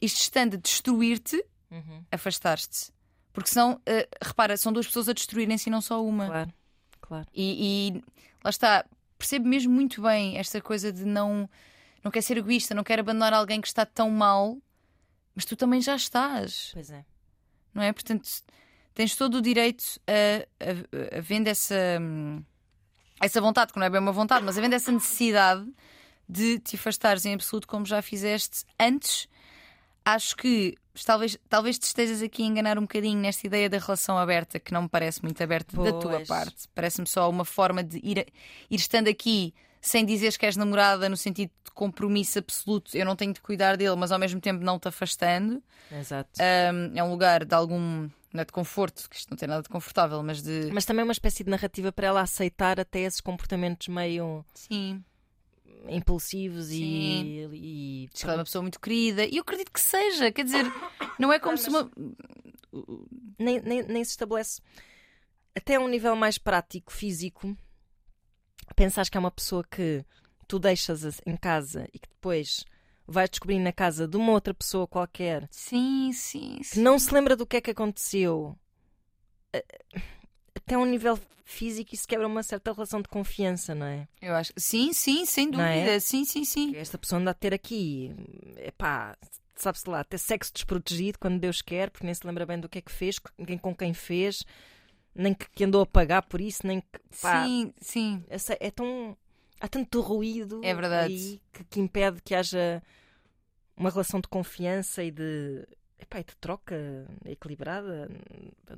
[0.00, 2.04] isto estando a destruir-te, Uhum.
[2.10, 2.92] afastar-te.
[3.32, 6.26] Porque senão, eh, repara, são duas pessoas a destruírem-se e não só uma.
[6.26, 6.52] Claro,
[7.00, 7.26] claro.
[7.34, 8.04] E, e
[8.42, 8.84] lá está,
[9.16, 11.48] percebo mesmo muito bem esta coisa de não,
[12.02, 14.56] não quer ser egoísta, não quer abandonar alguém que está tão mal,
[15.34, 17.04] mas tu também já estás Pois é.
[17.72, 17.92] não é?
[17.92, 18.28] Portanto,
[18.94, 22.00] tens todo o direito a, a, a vendo essa,
[23.20, 25.64] essa vontade, que não é bem uma vontade, mas havendo essa necessidade
[26.28, 29.28] de te afastares em absoluto, como já fizeste antes.
[30.08, 34.16] Acho que talvez, talvez te estejas aqui a enganar um bocadinho nesta ideia da relação
[34.16, 36.66] aberta, que não me parece muito aberta da tua parte.
[36.74, 38.26] Parece-me só uma forma de ir,
[38.70, 42.96] ir estando aqui sem dizeres que és namorada, no sentido de compromisso absoluto.
[42.96, 45.62] Eu não tenho de cuidar dele, mas ao mesmo tempo não te afastando.
[45.92, 46.30] Exato.
[46.40, 49.62] Um, é um lugar de algum não é de conforto, que isto não tem nada
[49.62, 50.70] de confortável, mas de.
[50.72, 55.02] Mas também é uma espécie de narrativa para ela aceitar até esses comportamentos meio Sim.
[55.88, 57.50] Impulsivos e, Sim.
[57.52, 59.24] e- que ela é uma pessoa muito querida.
[59.24, 60.30] E eu acredito que seja.
[60.32, 60.64] Quer dizer,
[61.18, 61.90] não é como se uma.
[63.38, 64.60] nem, nem, nem se estabelece
[65.54, 67.56] até a um nível mais prático, físico.
[68.76, 70.04] Pensares que é uma pessoa que
[70.46, 72.64] tu deixas em casa e que depois
[73.06, 76.82] vais descobrir na casa de uma outra pessoa qualquer Sim, sim, que sim.
[76.82, 78.56] não se lembra do que é que aconteceu.
[79.54, 79.62] A-
[80.64, 84.06] Até um nível físico isso quebra uma certa relação de confiança, não é?
[84.20, 84.52] Eu acho.
[84.56, 85.50] Sim, sim, sem é?
[85.50, 86.00] dúvida.
[86.00, 86.76] Sim, sim, sim.
[86.76, 88.14] Esta pessoa anda a ter aqui,
[88.58, 89.16] epá,
[89.56, 92.78] sabe-se lá, até sexo desprotegido quando Deus quer, porque nem se lembra bem do que
[92.78, 94.44] é que fez, com quem fez,
[95.14, 96.98] nem que, andou a pagar por isso, nem que.
[97.22, 98.24] Pá, Sim, sim.
[98.28, 99.16] essa- é tão.
[99.60, 101.12] Há tanto ruído É verdade.
[101.12, 102.80] aí que, que impede que haja
[103.76, 105.66] uma relação de confiança e de.
[105.98, 106.76] Epá, e de troca
[107.24, 108.08] equilibrada.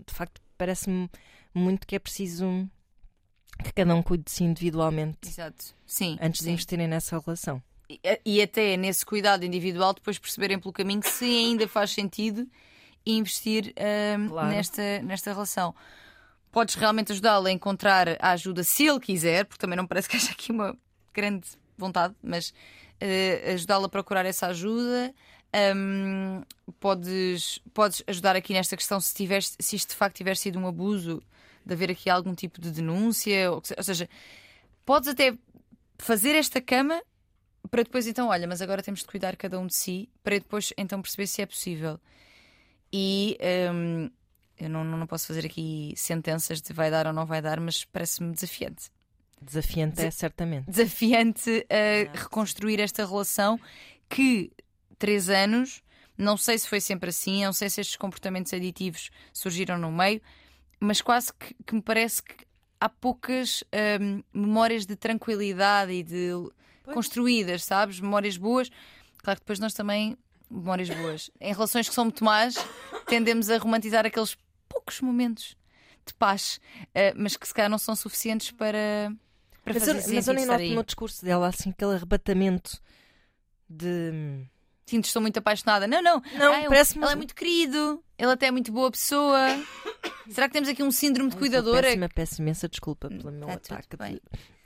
[0.07, 1.09] De facto, parece-me
[1.55, 2.69] muito que é preciso
[3.65, 5.75] que cada um cuide de si individualmente Exato.
[5.87, 6.19] Sim.
[6.21, 6.53] antes de sim.
[6.53, 7.63] investirem nessa relação.
[7.89, 12.47] E, e até nesse cuidado individual, depois perceberem pelo caminho se ainda faz sentido
[13.07, 14.49] investir ahm, Claro.
[14.51, 15.75] nesta, nesta relação.
[16.53, 20.17] Podes realmente ajudá-lo a encontrar a ajuda se ele quiser, porque também não parece que
[20.19, 20.77] haja aqui uma
[21.15, 22.53] grande vontade, mas
[23.01, 25.15] eh, ajudá-lo a procurar essa ajuda.
[25.53, 26.43] Ahm,
[26.79, 30.67] podes, podes ajudar aqui nesta questão se, tiveres, se isto de facto tiver sido um
[30.67, 31.23] abuso,
[31.65, 34.09] de haver aqui algum tipo de denúncia, ou, ou seja,
[34.85, 35.37] podes até
[35.99, 37.03] fazer esta cama
[37.71, 40.73] para depois então, olha, mas agora temos de cuidar cada um de si, para depois
[40.77, 42.01] então perceber se é possível.
[42.93, 43.39] E
[43.73, 44.11] hum,
[44.59, 47.85] eu não, não posso fazer aqui sentenças de vai dar ou não vai dar, mas
[47.85, 48.91] parece-me desafiante.
[49.41, 50.71] Desafiante é certamente.
[50.71, 53.59] Desafiante a reconstruir esta relação
[54.09, 54.51] que
[55.01, 55.83] três anos,
[56.17, 60.21] não sei se foi sempre assim, não sei se estes comportamentos aditivos surgiram no meio,
[60.79, 62.35] mas quase que, que me parece que
[62.79, 63.65] há poucas
[64.01, 66.31] hum, memórias de tranquilidade e de
[66.85, 67.99] construídas, sabes?
[68.01, 68.71] Memórias boas.
[69.19, 70.17] Claro que depois nós também,
[70.51, 71.31] memórias boas.
[71.41, 72.55] Em relações que são muito más,
[73.07, 74.37] tendemos a romantizar aqueles
[74.69, 75.57] poucos momentos
[76.07, 76.61] de paz,
[76.95, 79.13] eh, mas que se calhar não são suficientes para,
[79.65, 82.81] para Mas fazer eu, mas eu nem noto no discurso dela assim aquele arrebatamento
[83.69, 84.45] de.
[84.91, 85.87] Sinto, estou muito apaixonada.
[85.87, 86.21] Não, não.
[86.37, 89.39] Não, Ah, é parece-me- Ele é muito querido, ele até é muito boa pessoa.
[90.29, 91.83] Será que temos aqui um síndrome de cuidadora?
[91.83, 94.21] Péssima, peço imensa desculpa pelo meu tá tudo ataque de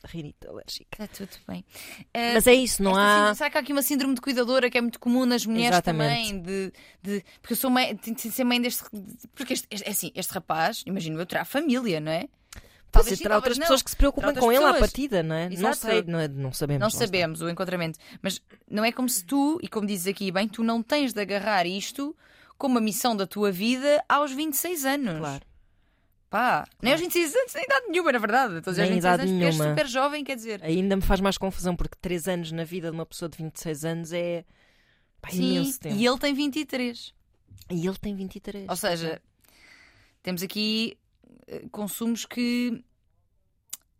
[0.06, 1.02] rinite alérgica.
[1.02, 1.64] Está tudo bem.
[2.12, 3.16] Eh, Mas é isso, não há.
[3.16, 5.70] síndrome- será que há aqui uma síndrome de cuidadora que é muito comum nas mulheres
[5.70, 6.28] Exatamente.
[6.28, 6.42] também?
[6.42, 8.84] De, de- porque eu sou mãe, tenho de ser mãe deste.
[9.34, 12.28] Porque este, este- é assim, este rapaz, imagino eu, terá família, não é?
[12.94, 13.84] Talvez sim, terá outras talvez pessoas não.
[13.84, 14.78] que se preocupam com outras ele à pessoas.
[14.80, 15.44] partida, não é?
[15.48, 15.76] Não Exato.
[15.76, 16.80] sei, não, é- não sabemos.
[16.80, 16.98] Não lá está.
[17.04, 17.98] sabemos o enquadramento.
[18.22, 21.20] Mas não é como se tu, e como dizes aqui bem, tu não tens de
[21.20, 22.16] agarrar isto
[22.56, 25.18] como a missão da tua vida aos 26 anos.
[25.18, 25.44] Claro.
[26.30, 28.56] Pá, nem aos 26 anos, nem idade nenhuma, na verdade.
[28.58, 29.70] Estou a dizer aos Nem 26 idade anos porque és nenhuma.
[29.76, 30.60] super jovem, quer dizer.
[30.64, 33.84] Ainda me faz mais confusão porque 3 anos na vida de uma pessoa de 26
[33.84, 34.44] anos é.
[35.22, 35.94] Pá, imenso tempo.
[35.96, 37.14] e ele tem 23.
[37.70, 38.68] E ele tem 23.
[38.68, 39.22] Ou seja,
[40.22, 40.98] temos aqui
[41.70, 42.84] consumos que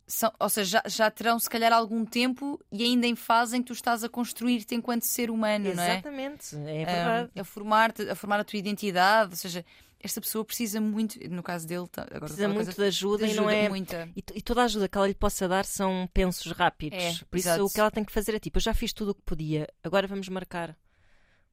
[0.07, 3.61] são, ou seja, já, já terão se calhar algum tempo e ainda em fase em
[3.61, 5.93] que tu estás a construir-te enquanto ser humano, não é?
[5.93, 7.31] Exatamente, é verdade.
[7.39, 9.65] a formar-te, a formar a tua identidade, ou seja,
[9.99, 13.33] esta pessoa precisa muito, no caso dele, tá- agora Precisa muito coisa, de ajuda, de
[13.33, 13.69] e não ajuda, é.
[13.69, 14.09] muita.
[14.15, 16.99] E, e toda a ajuda que ela lhe possa dar são pensos rápidos.
[16.99, 17.65] É, Por isso exato.
[17.65, 19.67] o que ela tem que fazer é tipo, eu já fiz tudo o que podia,
[19.83, 20.77] agora vamos marcar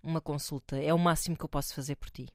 [0.02, 0.76] uma consulta.
[0.76, 2.28] É o máximo que eu posso fazer por ti,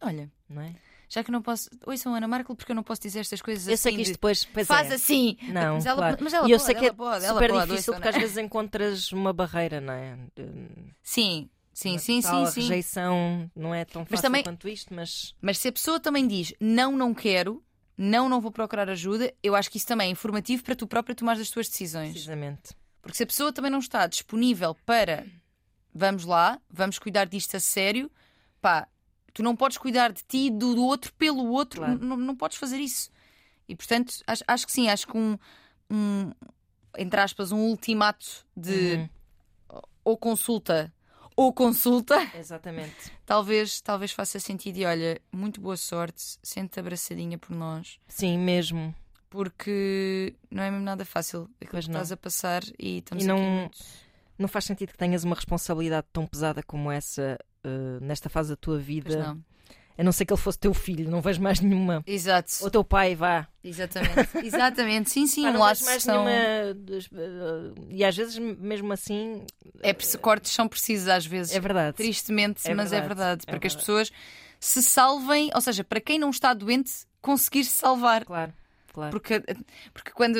[0.00, 0.74] Olha, não é?
[1.08, 1.68] Já que eu não posso.
[1.86, 3.82] Oi, sou Ana Marco, porque eu não posso dizer estas coisas Eu assim.
[3.82, 4.94] sei que isto de, depois pois Faz é.
[4.94, 5.36] assim!
[5.48, 6.18] Não, mas ela, claro.
[6.20, 8.14] mas ela e eu pode, sei que ela é pode, super pode, difícil porque às
[8.14, 8.22] Ana.
[8.24, 10.18] vezes encontras uma barreira, não é?
[11.02, 12.60] Sim, sim, uma sim, sim, sim.
[12.62, 16.52] rejeição não é tão fácil também- quanto isto, mas Mas se a pessoa também diz
[16.60, 17.62] não, não quero,
[17.96, 21.14] não, não vou procurar ajuda, eu acho que isso também é informativo para tu própria
[21.14, 22.10] tomar as tuas decisões.
[22.12, 22.74] precisamente.
[23.00, 25.24] Porque se a pessoa também não está disponível para
[25.94, 28.10] vamos lá, vamos cuidar disto a sério,
[28.60, 28.86] pá,
[29.36, 31.98] tu não podes cuidar de ti do, do outro pelo outro, Claro.
[32.02, 33.10] não, não podes fazer isso.
[33.68, 35.36] E portanto, acho, acho que sim, acho que um,
[35.90, 36.32] um,
[36.96, 38.96] entre aspas, um ultimato de
[39.70, 40.90] Uhum, ou consulta
[41.36, 43.12] ou consulta, exatamente.
[43.26, 44.78] talvez, talvez faça sentido.
[44.78, 47.98] E olha, muito boa sorte, sente abraçadinha por nós.
[48.08, 48.94] Sim, mesmo.
[49.28, 53.66] Porque não é mesmo nada fácil aquilo que estás a passar e estamos E não-
[53.66, 53.84] aqui.
[54.38, 58.56] Não faz sentido que tenhas uma responsabilidade tão pesada como essa eh, nesta fase da
[58.56, 59.16] tua vida.
[59.16, 59.44] não.
[59.98, 62.02] A não ser que ele fosse teu filho, não vejo mais nenhuma.
[62.06, 62.52] Exato.
[62.60, 63.48] Ou teu pai, vá.
[63.64, 64.28] Exatamente.
[64.44, 65.08] Exatamente.
[65.10, 66.24] Sim, sim, Pá, um não laço vejo mais são...
[66.26, 66.30] nenhuma.
[66.30, 66.74] eh,
[67.88, 69.42] E às vezes, mesmo assim.
[69.82, 71.54] É, preciso- cortes são precisos às vezes.
[71.54, 71.96] É verdade.
[71.96, 73.44] Tristemente, É mas é verdade, verdade.
[73.46, 73.86] é Porque as verdade.
[73.86, 74.12] pessoas
[74.60, 78.26] se salvem, ou seja, para quem não está doente, conseguir se salvar.
[78.26, 78.52] Claro,
[78.92, 79.10] claro.
[79.12, 79.42] Porque,
[79.94, 80.36] porque quando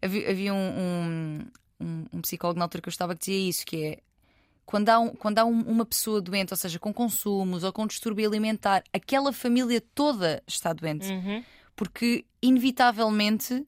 [0.00, 1.38] havia, havia um,
[1.80, 3.98] um, um, psicólogo na altura que eu estava que dizia isso, que é
[4.70, 7.88] quando há, um, quando há um, uma pessoa doente, ou seja, com consumos ou com
[7.88, 11.10] distúrbio alimentar, aquela família toda está doente.
[11.10, 11.42] Uhum.
[11.74, 13.66] Porque, inevitavelmente,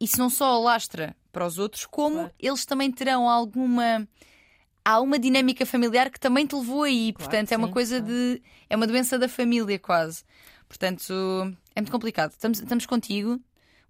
[0.00, 2.34] isso não só alastra para os outros, como Claro.
[2.40, 4.08] eles também terão alguma.
[4.82, 7.12] Há uma dinâmica familiar que também te levou aí.
[7.12, 8.14] Claro Portanto, que é uma sim, coisa claro.
[8.14, 8.42] de.
[8.70, 10.24] É uma doença da família, quase.
[10.66, 11.12] Portanto,
[11.74, 12.30] é muito complicado.
[12.30, 13.38] Estamos, estamos contigo.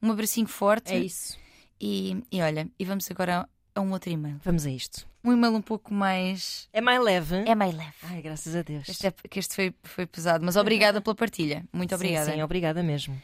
[0.02, 0.92] Um abracinho forte.
[0.92, 1.38] É isso.
[1.80, 4.40] E, e olha, e vamos agora a um outro e-mail.
[4.44, 5.06] Vamos a isto.
[5.24, 6.68] Um e-mail um pouco mais.
[6.72, 7.36] É mais leve?
[7.46, 7.94] É mais leve.
[8.02, 8.88] Ai, graças a Deus.
[8.88, 11.64] Este, é, que este foi, foi pesado, mas obrigada pela partilha.
[11.72, 12.26] Muito obrigada.
[12.26, 13.20] Sim, sim, obrigada mesmo.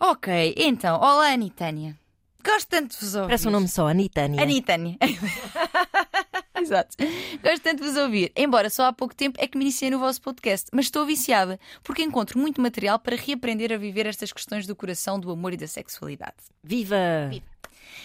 [0.00, 1.96] Ok, então, olá Anitânia.
[2.44, 3.26] Gosto tanto de vos ouvir.
[3.28, 4.42] Parece um nome só, Anitânia.
[4.42, 4.96] Anitânia.
[6.58, 6.96] Exato.
[7.42, 8.32] Gosto tanto de vos ouvir.
[8.36, 11.58] Embora só há pouco tempo é que me iniciei no vosso podcast, mas estou viciada
[11.82, 15.56] porque encontro muito material para reaprender a viver estas questões do coração, do amor e
[15.56, 16.36] da sexualidade.
[16.64, 17.30] Viva!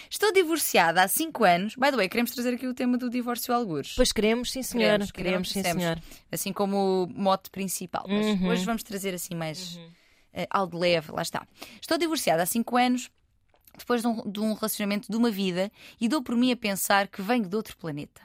[0.10, 1.76] Estou divorciada há 5 anos.
[1.76, 3.94] By the way, queremos trazer aqui o tema do divórcio algures.
[3.96, 4.84] Pois queremos, sim senhor.
[4.92, 6.02] Queremos, Queremos, queremos, sim senhor.
[6.32, 8.06] assim como o mote principal.
[8.08, 8.48] Mas Uhum.
[8.48, 9.80] hoje vamos trazer assim mais
[10.34, 11.46] eh, algo de leve, lá está.
[11.82, 13.10] Estou divorciada há 5 anos,
[13.78, 17.08] depois de um, de um relacionamento de uma vida, e dou por mim a pensar
[17.08, 18.22] que venho de outro planeta.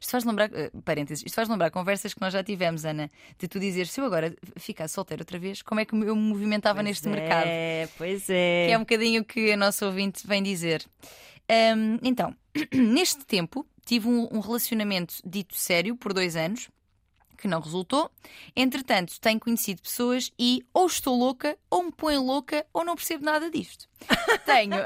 [0.00, 3.48] Isto faz lembrar, eh, parênteses, isto faz lembrar conversas que nós já tivemos, Ana, de
[3.48, 6.82] tu dizer se eu agora ficasse solteira outra vez, como é que eu me movimentava
[6.82, 7.46] neste Pois mercado?
[7.46, 8.66] É, pois é.
[8.66, 10.84] que é um bocadinho o que a nossa ouvinte vem dizer.
[11.50, 12.34] Hum, então,
[12.72, 16.68] neste tempo, tive um, um relacionamento dito sério por dois anos,
[17.38, 18.10] que não resultou.
[18.54, 23.24] Entretanto, tenho conhecido pessoas e ou estou louca, ou me põe louca, ou não percebo
[23.24, 23.88] nada disto.
[24.44, 24.76] tenho,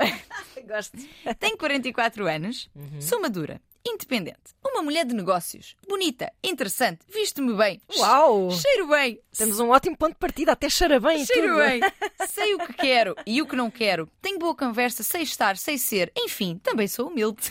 [0.68, 0.96] Gosto.
[1.40, 8.50] tenho 44 anos, sou madura, independente, uma mulher de negócios, bonita, interessante, visto-me bem, Uau!
[8.50, 11.80] cheiro bem, Temos um ótimo ponto de partida, até cheira bem Cheiro bem.
[12.28, 14.08] Sei o que quero e o que não quero.
[14.20, 16.12] Tenho boa conversa, sei estar, sei ser.
[16.16, 17.50] Enfim, também sou humilde.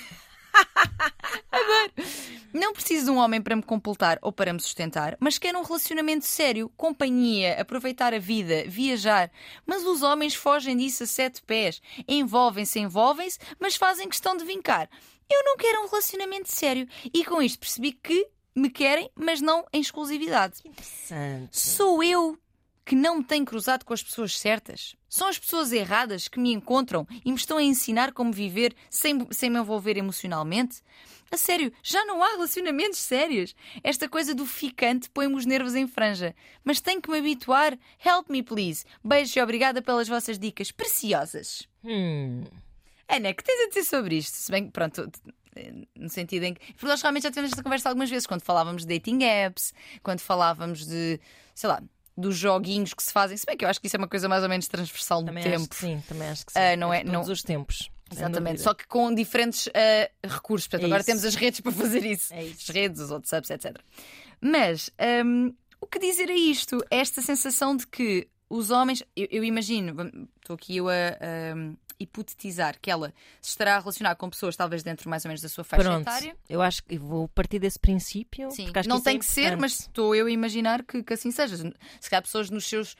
[1.51, 1.91] Adoro.
[2.53, 5.63] Não preciso de um homem para me completar ou para me sustentar, mas quero um
[5.63, 9.31] relacionamento sério, companhia, aproveitar a vida, viajar.
[9.65, 11.81] Mas os homens fogem disso a sete pés.
[12.07, 14.89] Envolvem-se, envolvem-se, mas fazem questão de vincar.
[15.31, 19.65] Eu não quero um relacionamento sério e com isto percebi que me querem, mas não
[19.71, 20.59] em exclusividade.
[20.65, 21.57] Interessante.
[21.57, 22.37] Sou eu
[22.85, 24.97] que não me tenho cruzado com as pessoas certas?
[25.07, 29.25] São as pessoas erradas que me encontram e me estão a ensinar como viver sem,
[29.31, 30.81] sem me envolver emocionalmente?
[31.31, 33.55] A sério, já não há relacionamentos sérios.
[33.81, 36.35] Esta coisa do ficante põe-me os nervos em franja.
[36.61, 37.79] Mas tenho que me habituar.
[38.05, 38.83] Help me, please.
[39.01, 41.65] Beijo e obrigada pelas vossas dicas preciosas.
[41.85, 42.43] Hum.
[43.07, 44.35] Ana, que tens a dizer sobre isto?
[44.35, 45.09] Se bem que, pronto,
[45.95, 46.73] no sentido em que.
[46.73, 50.19] Porque nós realmente já tivemos esta conversa algumas vezes, quando falávamos de dating apps, quando
[50.21, 51.19] falávamos de,
[51.53, 51.81] sei lá,
[52.17, 53.35] dos joguinhos que se fazem.
[53.37, 55.27] Se bem que eu acho que isso é uma coisa mais ou menos transversal no
[55.27, 55.55] Também tempo.
[55.57, 56.59] acho que sim, também acho que sim.
[56.59, 57.89] Ah, não é- de todos não- os tempos.
[58.13, 60.67] Exatamente, só que com diferentes ah, recursos.
[60.67, 61.07] Portanto, É agora isso.
[61.07, 62.33] temos as redes para fazer isso.
[62.33, 62.69] É isso.
[62.69, 63.77] As redes, os WhatsApps, etc.
[64.41, 64.89] Mas
[65.25, 66.83] hum, o que dizer a isto?
[66.89, 69.03] Esta sensação de que os homens.
[69.15, 69.95] Eu, eu imagino,
[70.41, 70.93] estou aqui eu a.
[70.93, 75.39] a hipotetizar que ela se estará a relacionar com pessoas talvez dentro mais ou menos
[75.39, 76.35] da sua faixa Pronto, etária.
[76.49, 78.49] eu acho que vou partir desse princípio.
[78.49, 81.55] Sim, não é tem que ser, mas estou eu a imaginar que, que assim seja.
[81.99, 82.95] Se calhar pessoas nos seus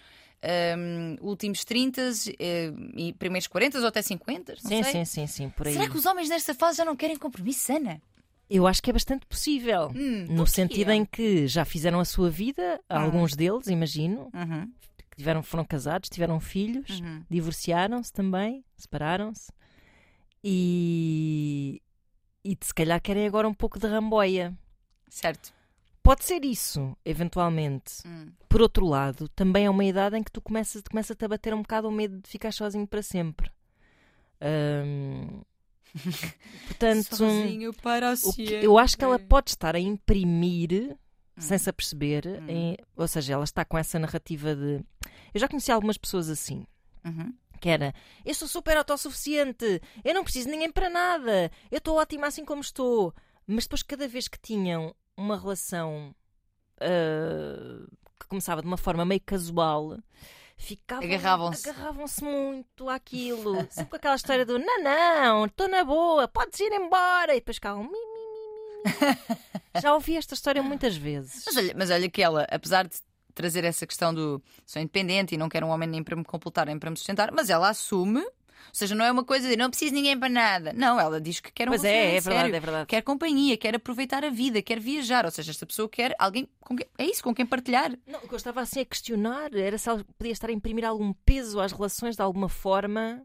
[0.78, 2.02] hum, últimos 30
[2.40, 4.92] eh, e primeiros 40 ou até 50, não Sim, sei.
[4.92, 5.74] sim, sim, sim, por aí.
[5.74, 8.00] Será que os homens nesta fase já não querem compromisso, Ana?
[8.50, 9.92] Eu acho que é bastante possível.
[9.96, 13.02] Hum, no sentido em que já fizeram a sua vida, Ah.
[13.02, 14.70] alguns deles, imagino, Uhum,
[15.22, 17.24] tiveram, foram casados, tiveram filhos, uhum.
[17.30, 19.52] divorciaram-se também, separaram-se
[20.44, 21.82] e,
[22.44, 24.54] e se calhar querem agora um pouco de ramboia.
[25.10, 25.54] Certo.
[26.04, 28.02] Pode ser isso, eventualmente.
[28.06, 28.32] Hum.
[28.50, 31.62] Por outro lado, também é uma idade em que tu começas, começa-te a bater um
[31.62, 33.52] bocado o medo de ficar sozinho para sempre.
[34.42, 35.42] Hum,
[36.68, 40.98] portanto, Sozinho para o que- eu acho que ela pode estar a imprimir
[41.42, 42.46] sem se aperceber, Hum.
[42.50, 44.84] em- ou seja, ela está com essa narrativa de.
[45.34, 46.66] Eu já conheci algumas pessoas assim,
[47.06, 47.34] Uhum.
[47.60, 47.94] que era
[48.26, 52.46] eu sou super autossuficiente, eu não preciso de ninguém para nada, eu estou ótima assim
[52.46, 53.14] como estou.
[53.48, 56.16] Mas depois, cada vez que tinham uma relação
[56.80, 57.86] ah,
[58.20, 59.98] que começava de uma forma meio casual,
[60.58, 61.70] ficavam, Agarravam-se.
[61.70, 63.56] agarravam-se muito àquilo.
[63.72, 67.34] Sempre com aquela história do não, não, estou na boa, podes ir embora.
[67.36, 68.11] E depois ficavam mi, mi, mi, mi, mi.
[69.82, 71.44] Já ouvi esta história muitas vezes.
[71.46, 72.96] Mas olha, mas olha que ela, apesar de
[73.34, 76.66] trazer essa questão do sou independente e não quero um homem nem para me completar
[76.68, 79.70] nem para me sustentar, mas ela assume Ou seja, não é uma coisa de não
[79.70, 80.74] preciso de ninguém para nada.
[80.74, 82.86] Não, ela diz que quer um Pois é, é verdade, sério, é verdade.
[82.88, 85.26] Quer companhia, quer aproveitar a vida, quer viajar.
[85.26, 86.88] Ou seja, esta pessoa quer alguém com quem.
[86.98, 87.92] É isso, com quem partilhar.
[88.08, 90.86] Não, o que eu estava assim a questionar era se ela podia estar a imprimir
[90.86, 93.22] algum peso às relações de alguma forma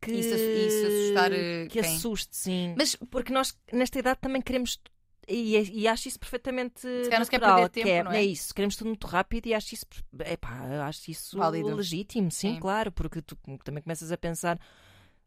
[0.00, 1.96] que, Isso- isso assustar, eh, que quem?
[1.96, 2.74] assuste, sim.
[2.76, 4.80] Mas Porque nós, nesta idade, também queremos.
[5.28, 8.24] E, e acho isso perfeitamente se natural, tempo, não é?
[8.24, 9.86] isso, queremos tudo muito rápido e acho isso,
[10.26, 11.76] epá, acho isso Válido.
[11.76, 12.60] legítimo, sim, Sim.
[12.60, 14.58] claro, porque tu também começas a pensar,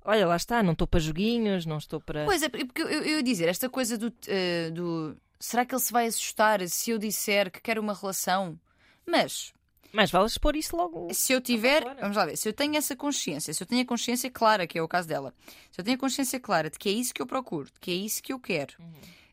[0.03, 2.25] olha, lá está, não estou para joguinhos, não estou para.
[2.25, 5.15] Pois é, porque eu, eu ia dizer, esta coisa do, eh, do.
[5.39, 8.59] Será que ele se vai assustar se eu disser que quero uma relação?
[9.05, 9.53] Mas
[9.93, 11.07] Mas vale expor isso logo.
[11.13, 11.83] se eu tiver.
[12.01, 14.77] Vamos lá ver, se eu tenho essa consciência, se eu tenho a consciência clara, que
[14.77, 15.33] é o caso dela,
[15.71, 17.91] se eu tenho a consciência clara de que é isso que eu procuro, de que
[17.91, 18.73] é isso que eu quero.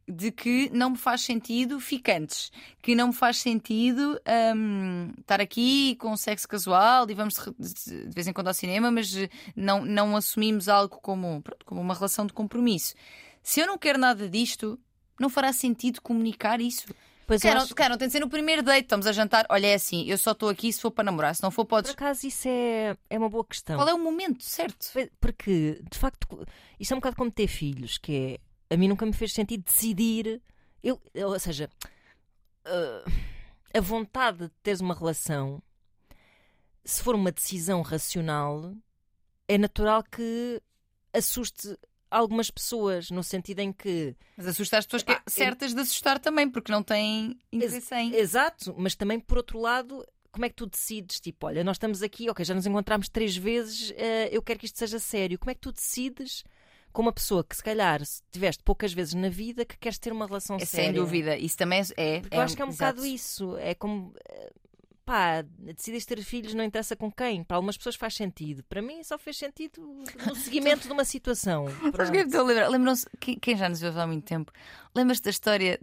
[0.06, 2.50] De que não me faz sentido ficantes,
[2.82, 4.20] que não me faz sentido
[4.54, 9.14] hum, estar aqui com sexo casual e vamos de vez em quando ao cinema, mas
[9.54, 12.94] não, não assumimos algo como, pronto, como uma relação de compromisso.
[13.42, 14.78] Se eu não quero nada disto,
[15.18, 16.86] não fará sentido comunicar isso.
[17.30, 19.46] Pois Cara, acho- cara, não tem de ser no primeiro date, estamos a jantar.
[19.48, 21.76] Olha, é assim, eu só estou aqui se for para namorar, se não for, Por
[21.76, 21.92] podes.
[21.92, 23.76] acaso isso é, é uma boa questão.
[23.76, 24.88] Qual é o momento certo?
[25.20, 26.26] Porque, de facto,
[26.80, 28.74] isto é um bocado como ter filhos, que é.
[28.74, 30.42] A mim nunca me fez sentido decidir.
[30.82, 31.70] Eu, eu- ou seja,
[32.64, 33.04] ah,
[33.74, 35.62] a vontade de teres uma relação,
[36.84, 38.74] se for uma decisão racional,
[39.46, 40.60] é natural que
[41.14, 41.78] assuste
[42.10, 44.16] algumas pessoas, no sentido em que.
[44.36, 47.94] Mas assustar as pessoas é Epá, eu- certas de assustar também, porque não têm interesse
[47.94, 48.14] em.
[48.14, 50.04] Exato, mas também por outro lado.
[50.32, 51.18] Como é que tu decides?
[51.18, 54.66] Tipo, olha, nós estamos aqui, ok, já nos encontramos três vezes, eh, eu quero que
[54.66, 55.36] isto seja sério.
[55.36, 56.44] Como é que tu decides
[56.92, 60.12] com uma pessoa que se calhar se tiveste poucas vezes na vida que queres ter
[60.12, 60.86] uma relação É, séria?
[60.86, 62.16] sem dúvida, isso também é.
[62.16, 62.94] é Porque eu acho que é um exato.
[62.98, 63.56] bocado isso.
[63.58, 64.14] É como.
[65.10, 67.42] Pá, decides ter filhos, não interessa com quem.
[67.42, 68.62] Para algumas pessoas faz sentido.
[68.68, 69.82] Para mim só fez sentido
[70.24, 71.66] no seguimento de uma situação.
[72.60, 72.68] É?
[72.68, 74.52] Lembram-se, quem, já nos viu há muito tempo,
[74.94, 75.80] lembras-te da história.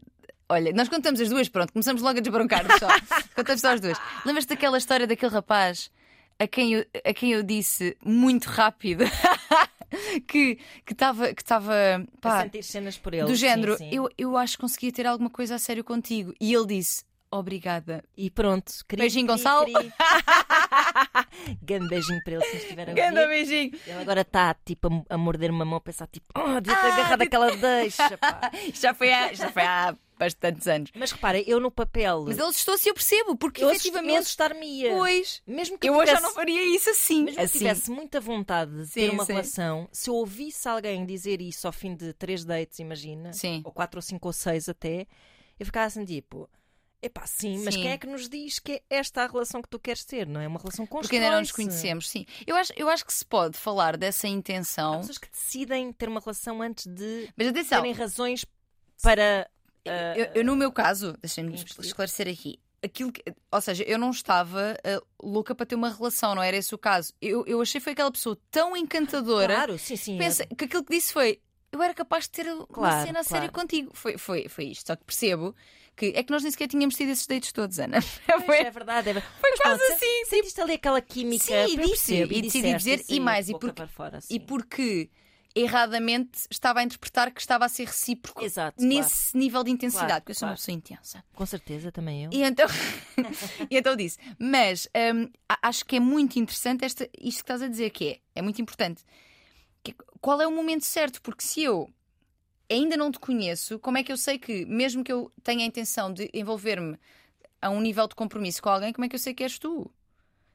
[0.48, 2.88] Olha, nós contamos as duas, pronto, começamos logo a desbroncar só.
[3.36, 3.98] contamos só as duas.
[4.26, 5.92] Lembras-te daquela história daquele rapaz
[6.40, 9.04] a quem eu, a quem eu disse muito rápido
[10.28, 10.58] que
[10.90, 11.74] estava que estava
[12.22, 13.24] A sentir cenas por ele.
[13.24, 13.90] do sim, género, sim.
[13.92, 16.34] Eu, eu acho que conseguia ter alguma coisa a sério contigo.
[16.40, 18.04] E ele disse: Obrigada.
[18.16, 18.72] E pronto.
[18.88, 19.66] Cri, Beijinho, Gonçalo.
[19.66, 19.92] cri.
[21.62, 23.28] Grande beijinho para ele se estiver a ouvir.
[23.28, 23.72] beijinho.
[23.86, 26.88] Ele agora está tipo a, a morder uma mão a pensar tipo, oh, devia ter
[26.88, 28.18] Ah, agarrado aquela deixa.
[28.18, 30.90] pá." Já foi há, já foi há bastantes anos.
[30.96, 32.24] Mas repara, eu no papel.
[32.28, 34.18] Mas ele assustou-se, eu percebo, porque eu efetivamente.
[34.20, 34.92] assustar-me-ia.
[34.96, 35.42] Pois.
[35.46, 37.24] Mesmo que Eu hoje já tivesse- não faria isso assim.
[37.24, 37.58] Mesmo que assim.
[37.60, 39.34] tivesse muita vontade de ter Sim, uma sim.
[39.34, 43.62] relação, se eu ouvisse alguém dizer isso ao fim de três dates, imagina, Sim.
[43.64, 45.06] ou quatro ou cinco ou seis até,
[45.60, 46.50] eu ficava assim tipo.
[47.02, 47.82] Epá, sim, mas Sim.
[47.84, 50.42] quem é que nos diz que é esta a relação que tu queres ter, não
[50.42, 50.48] é?
[50.48, 51.04] Uma relação constante.
[51.10, 52.26] Porque ainda não nos conhecemos, sim.
[52.46, 55.00] Eu acho, eu acho que se pode falar dessa Há intenção.
[55.00, 58.46] pessoas que decidem ter uma relação antes de Mas atenção, terem razões
[59.02, 59.48] para.
[59.86, 62.60] eu, eu, no meu caso, deixem-me esclarecer aqui.
[62.84, 66.56] Aquilo que, ou seja, eu não estava ah, louca para ter uma relação, não era
[66.58, 67.12] esse o caso.
[67.22, 69.54] Eu, eu achei foi aquela pessoa tão encantadora.
[69.54, 70.18] Claro, sim, sim.
[70.18, 73.24] Pensa que aquilo que disse foi: eu era capaz de ter uma Claro, cena a
[73.24, 73.68] sério claro.
[73.68, 73.92] contigo.
[73.94, 74.88] Foi, foi, foi isto.
[74.88, 75.56] Só que percebo
[75.96, 77.98] que é que nós nem sequer tínhamos tido esses dates todos, Ana.
[78.28, 79.10] Pois, Foi- é verdade.
[79.10, 79.14] É...
[79.14, 79.36] verdade.
[79.42, 81.46] Foi Mas quase pronto, assim, se- Sentiste ali aquela química.
[81.46, 84.20] Sim, eu e disse, percebo, e decidi disseste, dizer, e sim, mais, e porque- fora,
[84.30, 85.10] E porque
[85.56, 90.22] erradamente estava a interpretar que estava a ser recíproco Exato, nesse nível de intensidade, Claro,
[90.22, 90.60] porque eu sou uma claro.
[90.60, 91.24] pessoa intensa.
[91.34, 92.30] Com certeza, também eu.
[92.32, 92.68] E então,
[93.70, 95.28] e então disse, mas hum,
[95.64, 98.62] acho que é muito interessante esta, isto que estás a dizer, que é, é muito
[98.62, 99.04] importante.
[99.92, 101.22] É, qual é o momento certo?
[101.22, 101.90] Porque se eu
[102.70, 105.68] ainda não te conheço, como é que eu sei que, mesmo que eu tenha a
[105.68, 106.98] intenção de envolver-me
[107.62, 109.90] a um nível de compromisso com alguém, como é que eu sei que és tu?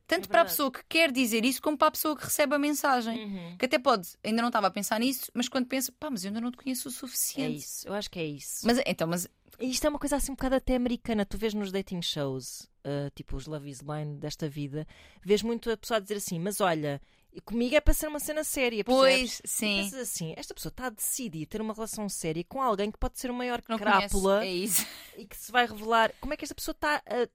[0.07, 2.55] Tanto É para a pessoa que quer dizer isso, como para a pessoa que recebe
[2.55, 3.25] a mensagem.
[3.25, 3.57] Uhum.
[3.57, 6.29] Que até pode, ainda não estava a pensar nisso, mas quando pensa, pá, mas eu
[6.29, 7.57] ainda não te conheço o É suficiente.
[7.57, 8.67] isso, eu acho que é isso.
[8.67, 9.27] Mas então, mas
[9.59, 11.25] Isto é uma coisa assim um bocado até americana.
[11.25, 14.87] Tu vês nos dating shows, ah, tipo os Love is Blind desta vida,
[15.25, 17.01] vês muito a pessoa a dizer assim: Mas olha,
[17.41, 18.85] comigo é para ser uma cena séria.
[18.85, 19.41] percebes?
[19.41, 19.77] pois, E sim.
[19.85, 23.19] pensas assim: esta pessoa está a decidir ter uma relação séria com alguém que pode
[23.19, 24.87] ser o maior Não crápula conheço.
[25.17, 26.13] É e que se vai revelar.
[26.21, 27.29] Como é que esta pessoa está a.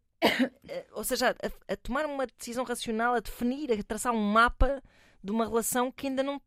[0.93, 4.82] ou seja, a, a tomar uma decisão racional, a definir, a traçar um mapa
[5.24, 6.41] de uma relação que ainda não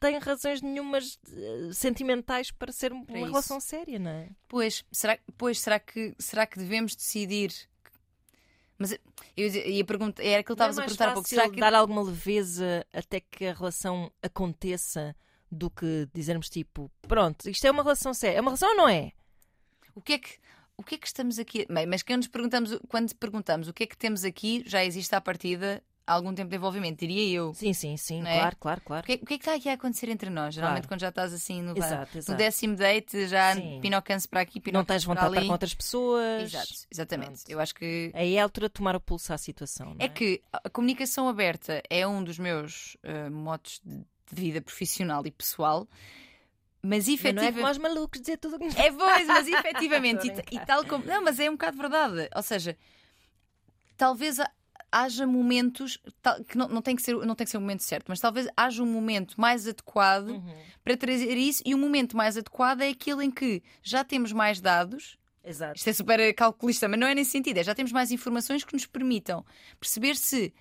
[0.00, 3.26] tem razões nenhumas eh, sentimentais para ser uma isso.
[3.26, 4.30] relação séria, não é?
[4.48, 7.52] Pois, será, pois será, que, será que devemos decidir?
[8.82, 8.98] Mas
[9.36, 11.28] eu ia- perguntar, era aquilo que é estavas a mais perguntar há pouco.
[11.28, 15.14] Será que dar alguma leveza até que a relação aconteça
[15.50, 18.38] do que dizermos tipo, pronto, isto é uma relação séria.
[18.38, 19.12] É uma relação ou não é?
[19.94, 20.38] o que é que
[20.74, 21.66] o que é que estamos aqui?
[21.70, 25.14] Bem, mas quando nos perguntamos, quando perguntamos o que é que temos aqui, já existe
[25.14, 27.54] à partida algum tempo de envolvimento, diria eu.
[27.54, 28.38] Sim, sim, sim, Não é?
[28.38, 29.02] claro, claro, claro.
[29.04, 30.54] O que, é- o que é que está aqui a acontecer entre nós?
[30.54, 30.88] Geralmente Claro.
[30.88, 32.36] quando já estás assim no, Exato, no exato.
[32.38, 36.42] décimo date, já pinocance para aqui, Não pinocance tens vontade de estar com outras pessoas.
[36.42, 37.32] Exato, exatamente.
[37.32, 37.50] Pronto.
[37.50, 39.94] Eu acho que Aí é a altura de tomar o pulso à situação.
[39.94, 44.60] Não é, É que a comunicação aberta é um dos meus eh, modos de, vida
[44.62, 45.86] profissional e pessoal,
[46.82, 47.78] mas Mas não é efetivamente.
[47.80, 51.04] malucos dizer tudo o que É pois, mas efetivamente, e, e tal como.
[51.04, 52.28] Não, mas é um bocado verdade.
[52.34, 52.76] Ou seja,
[53.96, 54.38] talvez
[54.92, 55.98] haja momentos
[56.46, 58.46] que não, não, tem que ser, não tem que ser o momento certo, mas talvez
[58.56, 60.54] haja um momento mais adequado Uhum.
[60.84, 64.60] para trazer isso, e o momento mais adequado é aquele em que já temos mais
[64.60, 65.18] dados.
[65.42, 65.76] Exato.
[65.76, 67.58] Isto é super calculista, mas não é nesse sentido.
[67.58, 69.44] É já temos mais informações que nos permitam
[69.80, 70.52] perceber se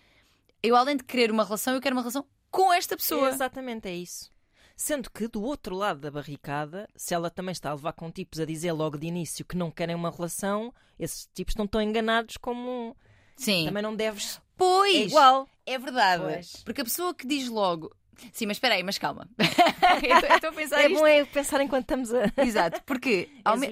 [0.64, 3.30] eu, além de querer uma relação, eu quero uma relação com esta pessoa.
[3.30, 4.32] Exatamente, é isso.
[4.76, 8.40] Sendo que do outro lado da barricada, se ela também está a levar com tipos
[8.40, 12.38] a dizer logo de início que não querem uma relação, esses tipos não estão enganados
[12.38, 12.98] como
[13.44, 13.66] Sim.
[13.66, 14.40] também não deves.
[14.58, 14.96] Pois.
[14.96, 15.50] É igual.
[15.66, 16.24] É verdade.
[16.24, 16.56] Pois.
[16.64, 17.92] Porque a pessoa que diz logo.
[18.32, 19.28] Sim, mas espera aí, mas calma.
[19.40, 21.00] eu estou- a pensar É isto.
[21.00, 22.32] bom é pensar enquanto estamos a.
[22.46, 23.72] Exato, porque ao, me-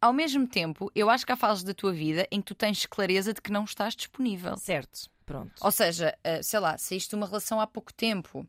[0.00, 2.86] ao mesmo tempo, eu acho que há fases da tua vida em que tu tens
[2.86, 4.56] clareza de que não estás disponível.
[4.56, 5.52] Certo, pronto.
[5.60, 8.46] Ou seja, ah, sei lá, saíste de uma relação há pouco tempo.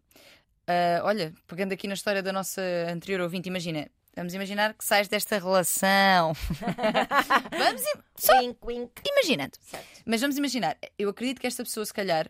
[0.68, 3.90] Ah, olha, pegando aqui na história da nossa anterior ouvinte, imagina.
[4.16, 6.34] Vamos imaginar que sais desta relação.
[7.58, 8.92] vamos im- só Wink, wink.
[9.06, 9.58] imaginando.
[9.62, 10.02] Certo.
[10.06, 12.30] Mas vamos imaginar, eu acredito que esta pessoa, se calhar,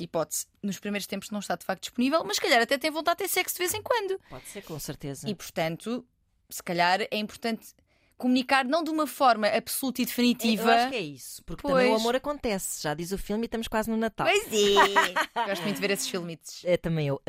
[0.00, 3.18] hipótese, nos primeiros tempos não está de facto disponível, mas se calhar até tem vontade
[3.18, 4.18] de ter sexo de vez em quando.
[4.30, 5.28] Pode ser, com certeza.
[5.28, 6.06] E portanto,
[6.48, 7.74] se calhar é importante
[8.18, 10.62] comunicar não de uma forma absoluta e definitiva.
[10.64, 12.00] Eu acho que é isso, porque também o Pois.
[12.02, 12.82] amor acontece.
[12.82, 14.26] Já diz o filme e estamos quase no Natal.
[14.26, 15.14] Pois é!
[15.46, 16.62] Gosto muito de ver esses filmitos.
[16.64, 17.22] É também eu.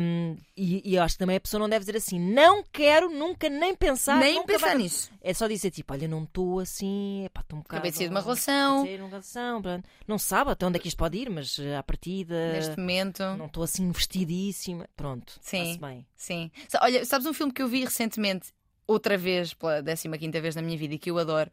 [0.00, 3.48] Hum, e, e acho que também a pessoa não deve dizer assim: não quero nunca
[3.48, 4.18] nem pensar.
[4.18, 5.10] Nem pensar vai-" nisso.
[5.20, 7.78] É só dizer tipo: olha, não estou assim, epá, estou um bocado.
[7.78, 8.84] Acabei de sair de uma relação.
[8.84, 9.62] De uma relação.
[10.06, 12.52] Não sabe até onde é que isto pode ir, mas eh, à partida.
[12.52, 13.22] Neste momento.
[13.36, 14.88] Não estou assim vestidíssima.
[14.96, 15.76] Pronto, Sim.
[15.80, 16.06] bem.
[16.14, 16.50] Sim.
[16.80, 18.52] Olha, sabes um filme que eu vi recentemente,
[18.86, 21.50] outra vez, pela 15 vez na minha vida, e que eu adoro,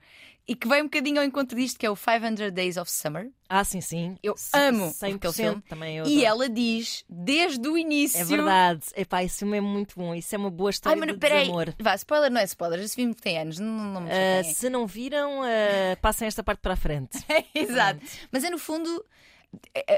[0.48, 3.30] e que vai um bocadinho ao encontro disto, que é o 500 Days of Summer.
[3.48, 4.18] Ah, sim, sim.
[4.22, 5.62] Eu amo 100% aquele filme.
[5.70, 6.06] também eu.
[6.06, 8.20] E ela diz, desde o início.
[8.20, 8.82] É verdade.
[8.96, 10.14] Epá, isso é muito bom.
[10.14, 11.42] Isso é uma boa história Ai, mas de peraí.
[11.42, 11.74] desamor.
[11.80, 14.54] Vá, spoiler não é spoiler, esse filme tem anos, não, não me chateiem.
[14.54, 17.18] se não viram, ah, passem esta parte para a frente.
[17.56, 18.02] Exato.
[18.32, 19.04] Mas é no fundo.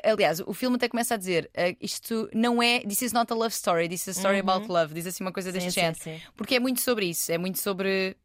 [0.03, 2.80] Aliás, o filme até começa a dizer eh, isto não é.
[2.82, 4.93] This is not a love story, this is a story about love.
[4.93, 5.72] Diz assim uma coisa deste Uhum.
[5.72, 5.99] Sim, género.
[6.01, 6.22] sim.
[6.36, 7.32] Porque é muito sobre isso.
[7.32, 8.16] É muito sobre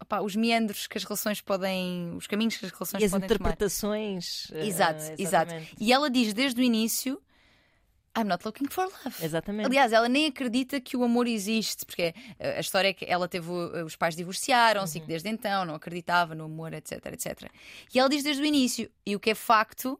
[0.00, 2.12] opá, os meandros que as relações podem.
[2.16, 3.34] os caminhos que as relações E as podem tomar.
[3.50, 4.48] interpretações.
[4.52, 5.54] ah, Exato, exato.
[5.80, 7.20] E ela diz desde o início:
[8.16, 9.24] I'm not looking for love.
[9.24, 9.66] Exatamente.
[9.66, 13.28] Aliás, ela nem acredita que o amor existe, porque eh, a história é que ela
[13.28, 13.48] teve.
[13.84, 15.06] Os pais divorciaram-se e Uhum.
[15.06, 17.50] que desde então não acreditava no amor, etc, etc.
[17.94, 18.90] E ela diz desde o início.
[19.06, 19.98] E o que é facto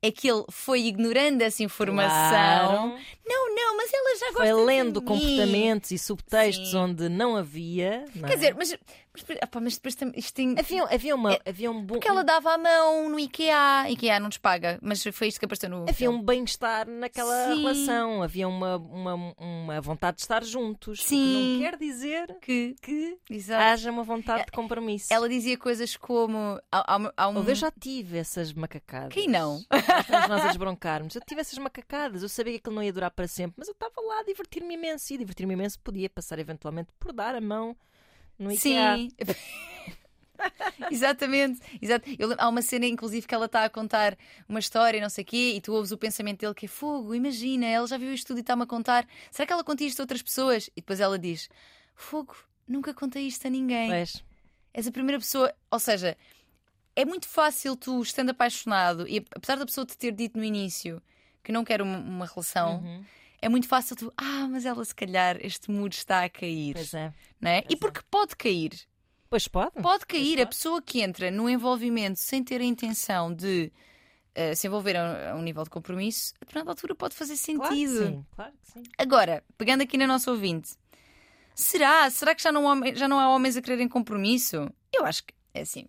[0.00, 2.10] é que ele foi ignorando essa informação.
[2.10, 2.98] Claro.
[3.26, 3.51] Não,
[3.82, 5.06] mas ela já gosta Foi lendo de mim.
[5.06, 6.76] comportamentos e subtextos Sim.
[6.76, 8.04] onde não havia.
[8.14, 8.36] não Quer é?
[8.36, 8.76] dizer, mas,
[9.12, 10.18] mas, opá, mas depois também.
[10.18, 10.54] Isto tem...
[10.58, 11.94] havia, havia, uma, É- havia um bom.
[11.94, 13.90] Porque ela dava a mão no IKEA.
[13.90, 15.82] IKEA não nos paga, mas foi isto que apareceu no.
[15.82, 16.18] Havia filme.
[16.18, 17.58] um bem-estar naquela Sim.
[17.62, 21.00] relação, havia uma, uma, uma vontade de estar juntos.
[21.00, 21.54] o que Sim.
[21.54, 22.74] Não quer dizer que.
[22.80, 23.62] que Exato.
[23.62, 25.12] haja uma vontade de compromisso.
[25.12, 26.58] Ela dizia coisas como.
[26.70, 27.42] Há, há- há um...
[27.42, 29.12] Eu já tive essas macacadas.
[29.12, 29.60] Quem não?
[30.28, 31.14] Nós a desbroncarmos.
[31.14, 32.22] Eu tive essas macacadas.
[32.22, 34.74] Eu sabia que aquilo não ia durar para sempre, mas eu estava lá a divertir-me
[34.74, 35.12] imenso.
[35.12, 37.76] E divertir-me imenso podia passar eventualmente por dar a mão
[38.38, 38.96] no IKEA.
[38.96, 39.10] Sim.
[40.90, 42.08] Exatamente, exato.
[42.18, 44.16] Eu há uma cena, inclusive, que ela está a contar
[44.48, 47.14] uma história, não sei o quê, e tu ouves o pensamento dele que é fogo,
[47.14, 49.06] imagina, ela já viu isto tudo e está-me a contar.
[49.30, 50.66] Será que ela conta isto a outras pessoas?
[50.76, 51.48] E depois ela diz:
[51.94, 52.34] Fogo,
[52.66, 53.88] nunca contei isto a ninguém.
[53.88, 54.24] Pois.
[54.74, 55.54] És a primeira pessoa.
[55.70, 56.16] Ou seja,
[56.96, 61.00] é muito fácil tu, estando apaixonado, e apesar da pessoa te ter dito no início
[61.42, 63.04] que não quer uma, uma relação, Uhum.
[63.42, 66.72] É muito fácil tu, ah, mas ela se calhar este muro está a cair.
[66.74, 67.12] Pois é.
[67.40, 67.58] Não é?
[67.58, 67.76] E Pois é.
[67.76, 68.70] porque pode cair.
[69.28, 69.72] Pois pode.
[69.82, 70.30] Pode cair.
[70.36, 70.42] pode.
[70.42, 73.70] A pessoa que entra no envolvimento sem ter a intenção de
[74.34, 77.68] eh, se envolver a, a um nível de compromisso, a determinada altura pode fazer Claro
[77.74, 78.06] que sentido.
[78.06, 78.26] sim.
[78.34, 78.82] Claro que sim.
[78.96, 80.72] Agora, pegando aqui na nossa ouvinte,
[81.54, 82.08] será?
[82.10, 84.70] Será que já não, há- já não há homens a quererem compromisso?
[84.92, 85.86] Eu acho que é assim.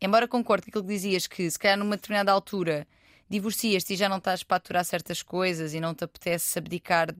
[0.00, 2.86] Embora concorde com aquilo que dizias, que se calhar numa determinada altura
[3.28, 7.14] divorcias-te e já não estás para aturar certas coisas e não te apetece abdicar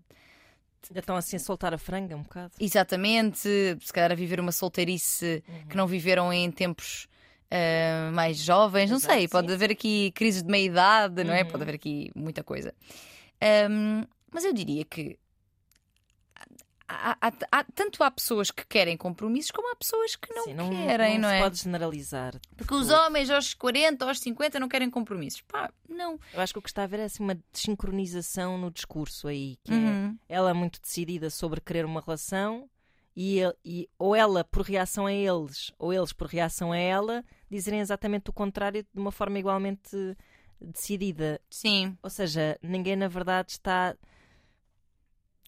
[0.91, 2.53] Ainda estão assim a soltar a franga um bocado.
[2.61, 3.49] exatamente,
[3.81, 7.09] se calhar a viver uma solteirice que não viveram em tempos
[7.51, 11.33] ah, mais jovens, não Exato, sei, pode sim, haver aqui crises de meia idade, não
[11.33, 11.43] é?
[11.43, 11.49] Uhum.
[11.51, 12.75] Pode haver aqui muita coisa.
[13.41, 15.19] Ahm, mas eu diria que
[16.89, 20.55] há, há- há- tanto há pessoas que querem compromissos como há pessoas que não, Sim,
[20.55, 21.41] não, querem, não, se é?
[21.41, 22.41] pode generalizar.
[22.57, 25.41] Porque os homens aos 40, aos 50 não querem compromissos.
[25.43, 26.19] Pá, não.
[26.33, 29.57] Eu acho que o que está a haver é assim, uma desincronização no discurso aí,
[29.65, 30.19] que é Uhum.
[30.29, 32.69] ela muito decidida sobre querer uma relação
[33.17, 37.81] e, e ou ela por reação a eles, ou eles por reação a ela, dizerem
[37.81, 39.91] exatamente o contrário de uma forma igualmente
[40.61, 41.41] decidida.
[41.51, 43.95] Sim, Ou seja, ninguém na verdade está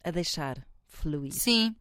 [0.04, 0.64] a deixar
[0.96, 1.32] fluir.
[1.32, 1.74] sim.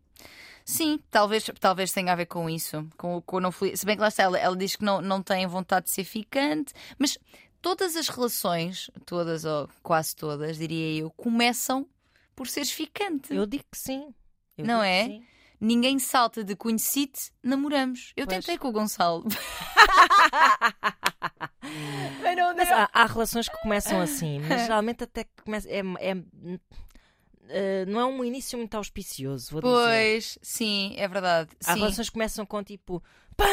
[0.67, 2.87] Sim, talvez, talvez tenha a ver com isso.
[2.97, 3.77] Com, com não fluir.
[3.77, 6.03] Se bem que lá está, ela, ela diz que não, não tem vontade de ser
[6.03, 7.19] ficante, mas
[7.61, 11.87] todas as relações, todas ou quase todas, diria eu, começam
[12.35, 13.31] por seres ficante.
[13.31, 14.11] Eu digo que sim.
[14.57, 15.03] Eu Não é?
[15.05, 15.23] sim.
[15.61, 18.11] Ninguém salta de conheci-te, namoramos.
[18.17, 18.39] Eu Pois.
[18.43, 19.23] tentei com o Gonçalo.
[22.23, 25.67] Mas Mas há, há relações que começam assim, mas geralmente até que começa.
[25.69, 26.59] É, é-
[27.49, 29.73] eh, não é um início muito auspicioso, vou dizer.
[29.73, 31.49] Pois, sim, é verdade.
[31.59, 31.73] Sim.
[31.75, 33.01] relações começam com tipo
[33.35, 33.45] pá!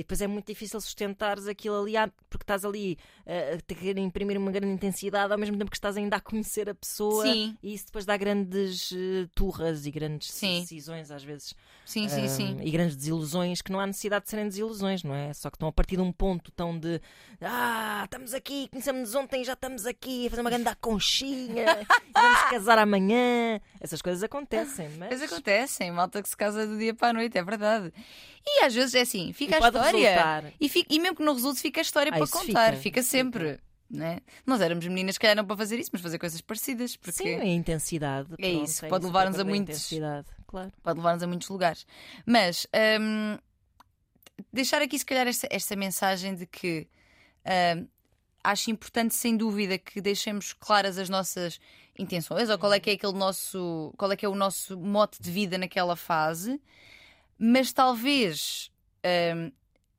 [0.00, 3.98] E depois é muito difícil sustentares aquilo ali, ah, porque estás ali eh, a querer
[3.98, 7.22] imprimir uma grande intensidade ao mesmo tempo que estás ainda a conhecer a pessoa.
[7.24, 7.54] Sim.
[7.62, 10.60] E isso depois dá grandes eh, turras e grandes Sim.
[10.60, 11.54] decisões às vezes.
[11.84, 12.58] Sim, sim, Ahm, sim.
[12.62, 15.34] E grandes desilusões que não há necessidade de serem desilusões, não é?
[15.34, 16.98] Só que estão a partir de um ponto tão de
[17.42, 21.66] ah, estamos aqui, conhecemos ontem, já estamos aqui a fazer uma grande conchinha,
[22.14, 23.60] vamos casar amanhã.
[23.78, 27.36] Essas coisas acontecem, mas Mas acontecem, malta que se casa do dia para a noite,
[27.36, 27.92] é verdade.
[28.46, 30.54] E às vezes é assim, fica a pode história.
[30.60, 33.02] E, fica- e mesmo que não resulte, fica a história Ah, para contar, fica, fica,
[33.02, 33.60] sempre.
[33.90, 34.20] Né?
[34.46, 37.44] Nós éramos meninas que eram para fazer isso, mas fazer coisas parecidas, porque Sim, a
[37.44, 38.28] intensidade.
[38.38, 39.90] É pronto, isso, é pode levar-nos é a muitos-
[40.46, 40.72] claro.
[40.82, 41.84] pode levar-nos a muitos lugares.
[42.24, 42.68] Mas
[43.00, 43.36] hum,
[44.52, 46.86] deixar aqui, se calhar, esta, esta mensagem de que
[47.76, 47.86] hum,
[48.44, 51.58] acho importante, sem dúvida, que deixemos claras as nossas
[51.98, 55.20] intenções ou qual é que é aquele nosso, qual é que é o nosso mote
[55.20, 56.60] de vida naquela fase,
[57.38, 58.70] mas talvez
[59.36, 59.50] hum,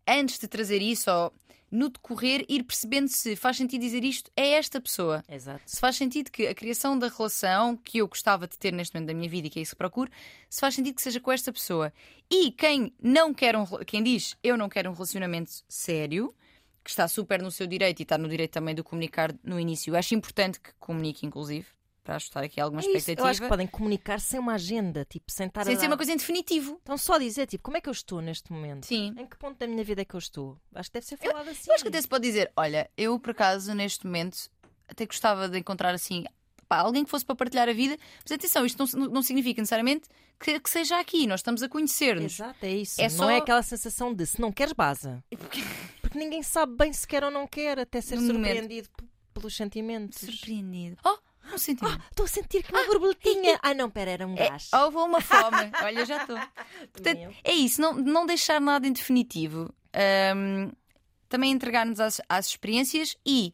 [0.08, 1.34] antes de trazer isso, ou
[1.72, 5.24] no decorrer, ir percebendo se faz sentido dizer isto a esta pessoa.
[5.30, 5.62] Exato.
[5.66, 9.08] Se faz sentido que a criação da relação que eu gostava de ter neste momento
[9.08, 10.12] da minha vida e que é isso que procuro,
[10.50, 11.94] se faz sentido que seja com esta pessoa.
[12.30, 16.36] E quem não quer um, quem diz eu não quero um relacionamento sério,
[16.84, 19.96] que está super no seu direito e está no direito também de comunicar no início,
[19.96, 21.68] acho importante que comunique, inclusive,
[22.04, 23.22] para ajustar aqui alguma É expectativa.
[23.22, 25.92] Eu acho que podem comunicar sem uma agenda, tipo, sem estar Sem a ser dar-
[25.92, 26.80] uma coisa em definitivo.
[26.82, 28.86] Então só dizer, tipo, como é que eu estou neste momento?
[28.86, 29.14] Sim.
[29.18, 30.58] Em que ponto da minha vida é que eu estou?
[30.74, 31.70] Acho que deve ser falado assim.
[31.70, 34.50] Eu acho que até se pode dizer: olha, eu por acaso neste momento
[34.88, 36.26] até gostava de encontrar assim.
[36.68, 40.08] pá, alguém que fosse para partilhar a vida, mas atenção, isto não, não significa necessariamente
[40.40, 42.34] que, que seja aqui, nós estamos a conhecer-nos.
[42.34, 43.00] Exato, é isso.
[43.02, 45.22] É não só- é aquela sensação de se não queres, baza.
[46.02, 48.46] Porque ninguém sabe bem se quer ou não quer, até ser No momento.
[48.54, 50.20] surpreendido p- pelos sentimentos.
[50.20, 50.98] Surpreendido.
[51.06, 51.18] Oh,
[51.54, 52.04] um sentimento.
[52.10, 53.60] Estou a sentir que uma borboletinha.
[53.64, 54.70] Ah, não, pera, era um É, gás.
[54.74, 55.72] ou vou uma fome.
[55.84, 56.38] Olha, já estou.
[56.92, 59.74] Portanto, é isso, não, não deixar nada em definitivo.
[59.94, 60.72] Ahm,
[61.30, 63.54] também entregar-nos às, às experiências e,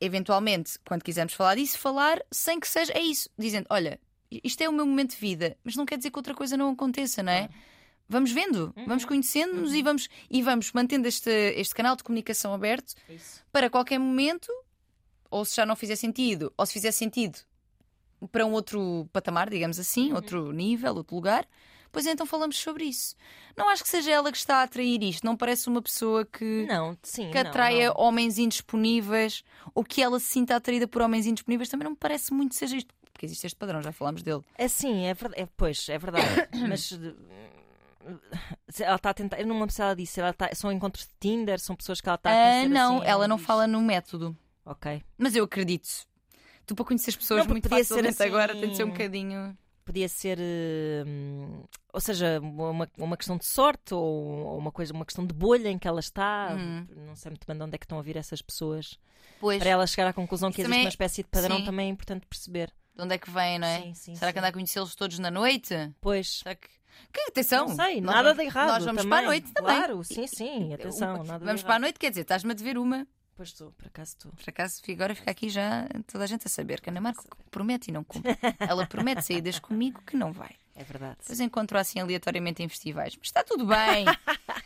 [0.00, 2.92] eventualmente, quando quisermos falar disso, falar sem que seja.
[2.92, 3.98] É isso, dizendo: olha,
[4.42, 6.70] isto é o meu momento de vida, mas não quer dizer que outra coisa não
[6.70, 7.48] aconteça, não é?
[8.06, 12.92] Vamos vendo, vamos conhecendo-nos e, vamos, e vamos mantendo este, este canal de comunicação aberto
[13.08, 13.42] Isso.
[13.50, 14.46] para qualquer momento,
[15.34, 17.38] ou se já não fizer sentido, ou se fizer sentido
[18.30, 21.44] para um outro patamar, digamos assim, outro nível, outro lugar,
[21.90, 23.16] pois então falamos sobre isso.
[23.56, 26.64] Não acho que seja ela que está a atrair isto, não parece uma pessoa que,
[26.68, 27.30] Não, sim.
[27.30, 27.94] que não, atraia não.
[27.98, 29.42] homens indisponíveis
[29.74, 32.56] ou que ela se sinta atraída por homens indisponíveis, também não me parece muito que
[32.56, 32.94] seja isto.
[33.12, 34.42] Porque existe este padrão, já falámos dele.
[34.56, 35.42] É sim, é verdade.
[35.42, 36.26] É, pois, é verdade.
[36.68, 36.92] Mas.
[36.92, 37.14] eh,
[38.80, 39.38] Ela está a tentar.
[39.40, 40.20] Eu não me lembro se ela disse.
[40.20, 41.60] Ela são encontros de Tinder?
[41.60, 43.46] São pessoas que ela está a conhecer não, assim, ela não diz.
[43.46, 44.36] fala no método.
[44.64, 45.02] Ok.
[45.18, 45.88] Mas eu acredito.
[46.66, 49.56] Tu para conhecer as pessoas Não, muito facilmente assim- agora tem de ser um bocadinho.
[49.84, 50.38] Podia ser.
[50.40, 51.04] eh,
[51.92, 55.68] ou seja, uma, uma questão de sorte ou, ou uma, coisa, uma questão de bolha
[55.68, 56.56] em que ela está.
[56.58, 56.86] Hum.
[57.06, 58.98] Não sei muito bem de onde é que estão a vir essas pessoas.
[59.38, 61.64] Pois, Para ela chegar à conclusão que Isso existe também- uma espécie de padrão sim.
[61.66, 62.72] também é importante perceber.
[62.96, 63.82] de onde é que vem, não é?
[63.82, 65.74] Sim, sim, Será que anda a conhecê-los todos na noite?
[66.00, 66.38] Pois.
[66.38, 66.68] Será que.
[67.12, 67.66] Que atenção!
[67.68, 68.68] Não sei, nós nada vamos- de errado.
[68.68, 69.10] Nós vamos também.
[69.18, 69.76] para a noite também.
[69.76, 70.72] Claro, sim, sim.
[70.74, 73.06] Atenção, Uma- Vamos para a noite, quer dizer, estás-me a dever uma.
[73.36, 74.32] Pois estou, por acaso estou.
[74.32, 77.24] Por acaso, agora fica aqui já toda a gente a saber que a Ana Marco
[77.50, 78.36] promete e não cumpre.
[78.60, 80.54] Ela promete saídas comigo que não vai.
[80.76, 81.16] É verdade.
[81.20, 83.16] Depois encontro assim aleatoriamente em festivais.
[83.16, 84.04] Mas está tudo bem.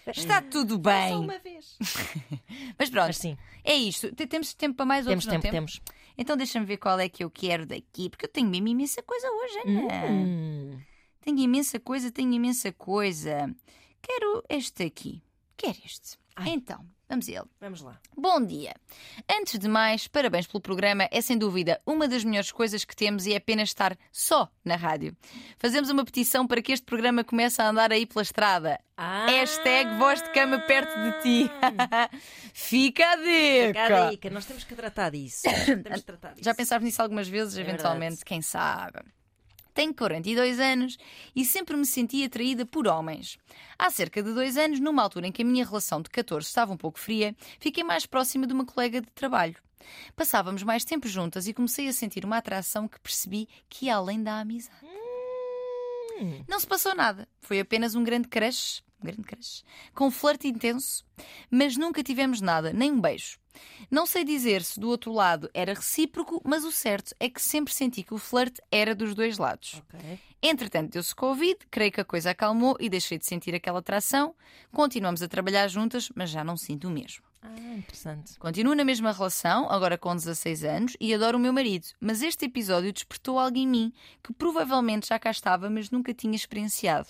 [0.07, 1.13] Está tudo bem.
[1.13, 1.77] Só uma vez.
[2.79, 4.15] Mas pronto, Mas sim, é isto.
[4.15, 5.81] Te- Temos tempo para mais temos outros, não tempo, temos.
[6.17, 9.27] Então deixa-me ver qual é que eu quero daqui, porque eu tenho mesmo imensa coisa
[9.31, 10.07] hoje, Ana.
[10.11, 10.81] Hum.
[11.21, 13.55] Tenho imensa coisa, tenho imensa coisa.
[14.03, 15.23] Quero este aqui.
[15.57, 16.19] Quero este.
[16.37, 16.51] Ai.
[16.51, 17.45] Então, Vamos a ele.
[17.59, 17.99] Vamos lá.
[18.17, 18.75] Bom dia.
[19.31, 21.09] Antes de mais, parabéns pelo programa.
[21.11, 24.77] É sem dúvida uma das melhores coisas que temos e é apenas estar só na
[24.77, 25.17] rádio.
[25.59, 28.79] Fazemos uma petição para que este programa comece a andar aí pela estrada.
[28.95, 31.51] Ah, Hashtag voz de cama perto de ti.
[32.53, 33.73] Fica a dica.
[33.75, 35.43] Cada dica, nós temos que tratar disso.
[35.65, 36.45] Temos que tratar disso.
[36.45, 38.25] Já pensámos nisso algumas vezes, É eventualmente, verdade.
[38.27, 39.01] quem sabe.
[39.79, 40.99] Tenho 42 anos
[41.37, 43.39] e sempre me senti atraída por homens.
[43.79, 46.73] Há cerca de dois anos, numa altura em que a minha relação de 14 estava
[46.73, 49.55] um pouco fria, fiquei mais próxima de uma colega de trabalho.
[50.17, 54.21] Passávamos mais tempo juntas e comecei a sentir uma atração que percebi que ia além
[54.21, 54.85] da amizade.
[56.21, 57.29] Hum, Não se passou nada.
[57.41, 58.83] Foi apenas um grande crush.
[59.01, 59.63] Um grande crush.
[59.95, 61.05] Com flerte intenso.
[61.51, 63.39] Mas nunca tivemos nada, nem um beijo.
[63.91, 67.75] Não sei dizer se do outro lado era recíproco, mas o certo é que sempre
[67.75, 69.83] senti que o flerte era dos dois lados.
[69.95, 70.19] ok.
[70.41, 74.35] Entretanto, deu-se Covid, creio que a coisa acalmou e deixei de sentir aquela atração.
[74.73, 77.25] Continuamos a trabalhar juntas, mas já não sinto o mesmo.
[77.43, 78.39] Ah, interessante.
[78.39, 82.45] Continuo na mesma relação, agora com 16 anos, e adoro o meu marido, mas este
[82.45, 83.93] episódio despertou algo em mim
[84.23, 87.09] que provavelmente já cá estava, mas nunca tinha experienciado.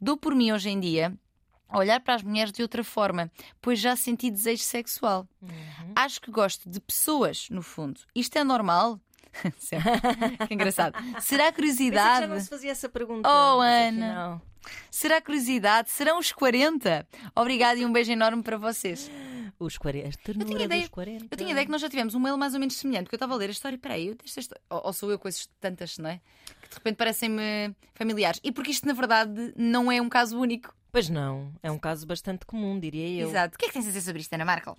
[0.00, 1.16] Dou por mim hoje em dia
[1.68, 3.30] a olhar para as mulheres de outra forma,
[3.60, 5.26] pois já senti desejo sexual.
[5.42, 5.92] Uhum.
[5.96, 8.00] Acho que gosto de pessoas, no fundo.
[8.14, 9.00] Isto é normal?
[10.48, 10.96] Que engraçado.
[11.20, 12.20] Será curiosidade?
[12.20, 13.28] já não se fazia essa pergunta.
[13.28, 14.40] Oh, Ana.
[14.90, 15.90] Será curiosidade?
[15.90, 17.06] Serão os 40?
[17.34, 19.10] Obrigada e um beijo enorme para vocês.
[19.58, 20.08] Os 40.
[20.08, 21.26] A ternura tinha ideia- dos 40.
[21.30, 23.18] Eu tinha ideia que nós já tivemos um mail mais ou menos semelhante, porque eu
[23.18, 24.62] estava a ler a história peraí, eu desta história.
[24.68, 26.20] Ou, ou sou eu com essas tantas, não é?
[26.62, 28.40] Que de repente parecem-me familiares.
[28.44, 30.74] E porque isto, na verdade, não é um caso único.
[30.92, 33.28] Pois não, é um caso bastante comum, diria eu.
[33.28, 33.54] Exato.
[33.54, 34.76] O que é que tens a dizer sobre isto, Ana Markel?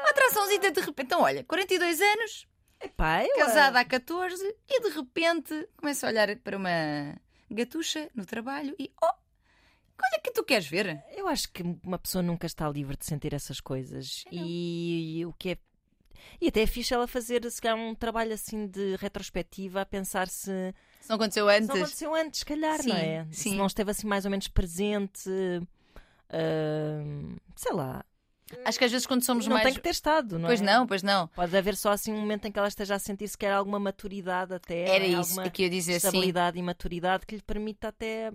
[0.00, 1.06] Uma atraçãozinha de repente.
[1.06, 2.46] Então, olha, 42 anos,
[2.82, 7.14] Epá, eu, casada há 14 e de repente começo a olhar para uma
[7.50, 9.12] gatucha no trabalho e oh,
[10.02, 11.02] olha que tu queres ver.
[11.16, 14.24] Eu acho que uma pessoa nunca está livre de sentir essas coisas.
[14.30, 15.58] E, o que é.
[16.40, 20.28] E até é fixe ela fazer se calhar, um trabalho assim de retrospectiva a pensar
[20.28, 20.74] se.
[21.00, 21.68] Se não aconteceu Se antes.
[21.68, 23.24] não aconteceu antes, se calhar, Sim, não é?
[23.30, 23.50] sim.
[23.50, 25.28] Se não esteve assim mais ou menos presente.
[26.28, 28.04] ah, sei lá.
[28.64, 29.64] Acho que às vezes quando somos não mais.
[29.64, 30.64] tem que ter estado, não Pois é?
[30.64, 31.28] não, pois não.
[31.28, 33.78] Pode haver só assim um momento em que ela esteja a sentir se quer alguma
[33.78, 34.88] maturidade até.
[34.88, 35.20] Era não é?
[35.20, 38.32] isso que eu ia dizer, estabilidade e maturidade que lhe permita até.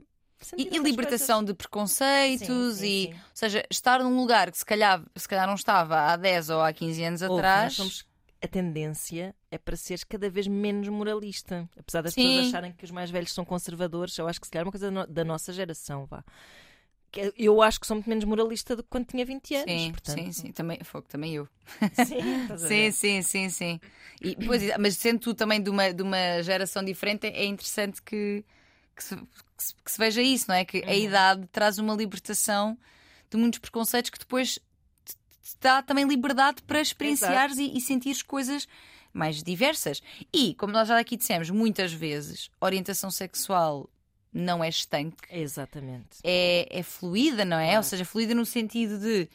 [0.58, 1.46] E, e libertação coisas.
[1.46, 3.14] de preconceitos Sim, sim, e, sim.
[3.14, 6.62] ou seja, estar num lugar que se calhar, se calhar não estava há 10 ou
[6.62, 7.74] há 15 anos Ouve, atrás.
[7.74, 8.06] somos-
[8.42, 11.68] a tendência é para seres cada vez menos moralista.
[11.80, 14.64] Apesar das pessoas acharem que os mais velhos são conservadores, eu acho que se calhar
[14.64, 16.24] é uma coisa da no- da nossa geração, vá.
[17.12, 19.72] Que Eu acho que sou muito menos moralista do que quando tinha 20 anos.
[19.72, 21.48] Sim, portanto, sim, sim, também, fogo, também eu.
[22.58, 23.80] Sim, sim, sim, sim.
[24.22, 28.44] E, pois, mas sendo tu também de uma, de uma geração diferente, é interessante que,
[28.96, 29.24] que, se, que
[29.64, 30.64] se- que se veja isso, não é?
[30.66, 30.94] Que a Uhum.
[30.94, 32.78] idade traz uma libertação
[33.30, 34.54] de muitos preconceitos que depois
[35.06, 38.68] te, te dá também liberdade para experienciares e, e sentires coisas
[39.14, 40.02] mais diversas.
[40.34, 43.90] E, como nós já aqui dissemos muitas vezes, orientação sexual
[44.34, 46.18] não é estanque Exatamente.
[46.24, 47.66] é, é fluida, não é?
[47.68, 47.78] Claro.
[47.78, 49.30] Ou seja, fluida no sentido de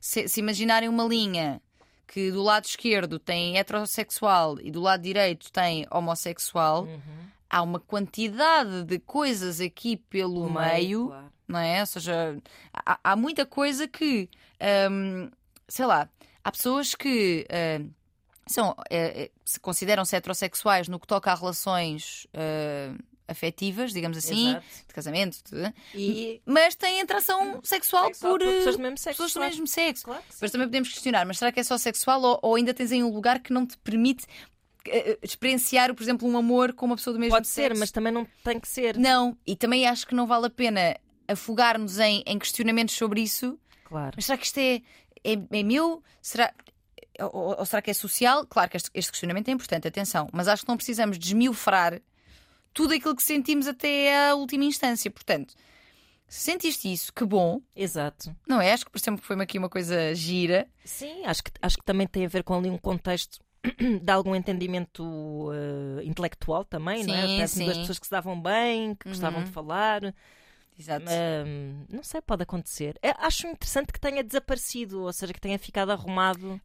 [0.00, 1.60] se, se imaginarem uma linha
[2.08, 7.00] que do lado esquerdo tem heterossexual e do lado direito tem homossexual, Uhum.
[7.48, 11.32] Há uma quantidade de coisas aqui pelo O meio, claro.
[11.48, 11.80] não é?
[11.80, 12.36] Ou seja,
[12.72, 14.28] há, há muita coisa que,
[14.90, 15.30] hum,
[15.68, 16.08] sei lá,
[16.42, 17.46] há pessoas que
[17.80, 17.90] hum,
[18.46, 22.96] são, eh, eh, se consideram-se heterossexuais no que toca a relações hum,
[23.28, 24.66] afetivas, digamos assim, Exato.
[24.86, 28.98] de casamento, de- E mas têm atração sexual, sexual por, por pessoas eh, do mesmo
[28.98, 29.16] sexo.
[29.16, 29.50] pessoas do claro.
[29.50, 30.04] mesmo sexo.
[30.04, 30.22] Claro.
[30.30, 33.02] Depois também podemos questionar, mas será que é só sexual ou, ou ainda tens em
[33.02, 34.26] um lugar que não te permite
[35.22, 37.74] experienciar, por exemplo, um amor com uma pessoa do mesmo Pode sexo?
[37.74, 38.96] ser, mas também não tem que ser.
[38.96, 40.96] Não, e também acho que não vale a pena
[41.28, 43.58] afogar-nos em, em questionamentos sobre isso.
[43.84, 44.12] Claro.
[44.16, 44.76] Mas será que isto é,
[45.24, 46.02] é, é meu?
[46.20, 46.52] Será,
[47.20, 48.46] ou, ou será que é social?
[48.46, 52.00] Claro que este, este questionamento é importante, atenção, mas acho que não precisamos desmiufrar
[52.72, 55.10] tudo aquilo que sentimos até a última instância.
[55.10, 55.54] Portanto,
[56.28, 58.34] se sentiste isso, que bom, Exato.
[58.46, 58.72] não é?
[58.72, 60.68] Acho que, por exemplo, foi aqui uma coisa gira.
[60.84, 63.38] Sim, acho que, acho que também tem a ver com ali um contexto
[64.02, 67.22] de algum entendimento eh, intelectual também, não é?
[67.22, 67.80] Sim, Parece-me duas sim.
[67.82, 69.44] pessoas que se davam bem, que gostavam Uhum.
[69.44, 70.14] de falar.
[70.78, 71.06] Exato.
[71.10, 72.98] Ahm, não sei, pode acontecer.
[73.02, 76.60] É, acho interessante que tenha desaparecido, ou seja, que tenha ficado arrumado.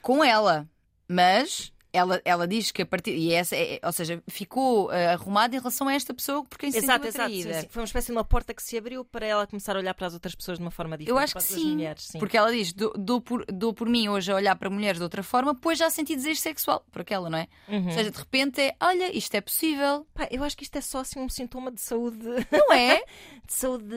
[0.00, 0.68] Com ela.
[1.08, 3.12] Mas ela, ela diz que a partir.
[3.14, 6.70] E essa, é- ou seja, ficou uh, arrumada em relação a esta pessoa por quem
[6.70, 7.22] se Exato, sentiu exato.
[7.24, 7.54] atraída.
[7.54, 7.66] sim, sim.
[7.70, 10.06] Foi uma espécie de uma porta que se abriu para ela começar a olhar para
[10.06, 11.16] as outras pessoas de uma forma diferente.
[11.16, 12.18] Eu acho que sim, mulheres, sim.
[12.18, 15.04] Porque ela diz: dou, dou por, dou por mim hoje a olhar para mulheres de
[15.04, 17.48] outra forma, pois já senti desejo sexual por aquela, não é?
[17.68, 17.86] Uhum.
[17.86, 20.80] Ou seja, de repente é: olha, isto é possível, Pá, eu acho que isto é
[20.80, 22.18] só assim um sintoma de saúde,
[22.50, 23.02] não é?
[23.46, 23.94] de saúde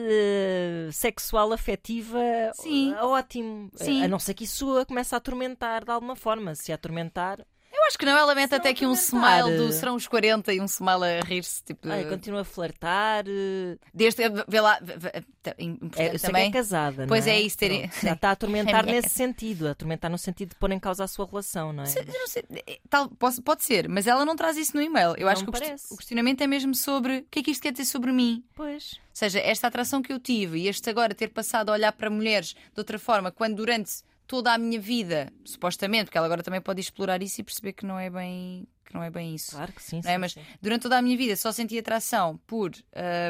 [0.92, 2.18] sexual afetiva
[2.54, 2.92] Sim.
[2.94, 3.70] ótimo.
[3.74, 4.02] Sim.
[4.04, 6.54] A não ser que isso a comece a atormentar de alguma forma.
[6.54, 7.44] Se a atormentar,
[7.86, 9.38] Eu acho que não, ela mete Se até aqui um comentar.
[9.46, 11.88] smile do serão os 40 e um smile a rir-se, tipo.
[11.88, 13.24] ai, continua a flertar.
[13.28, 15.10] eh, Desde vê lá, vê- vê-
[15.42, 15.54] tá,
[15.96, 16.50] É, eu sei também.
[16.50, 17.06] que é casada.
[17.06, 19.68] Pois não é isso, Pronto, Já está a atormentar minha nesse sentido.
[19.68, 21.86] A atormentar no sentido de pôr em causa a sua relação, não é?
[21.86, 25.14] Se- não sei, é, tal- pode, pode ser, mas ela não traz isso no e-mail.
[25.16, 25.86] Eu Não acho que parece.
[25.94, 28.42] o questionamento é mesmo sobre o que é que isto quer dizer sobre mim.
[28.56, 28.94] Pois.
[28.94, 32.10] Ou seja, esta atração que eu tive e este agora ter passado a olhar para
[32.10, 36.60] mulheres de outra forma, quando durante toda a minha vida, supostamente, porque ela agora também
[36.60, 39.52] pode explorar isso e perceber que não é bem, que não é bem isso.
[39.52, 40.00] Claro que sim.
[40.02, 40.14] não é?
[40.14, 40.40] sim, Mas sim.
[40.60, 42.72] durante toda a minha vida só senti atração por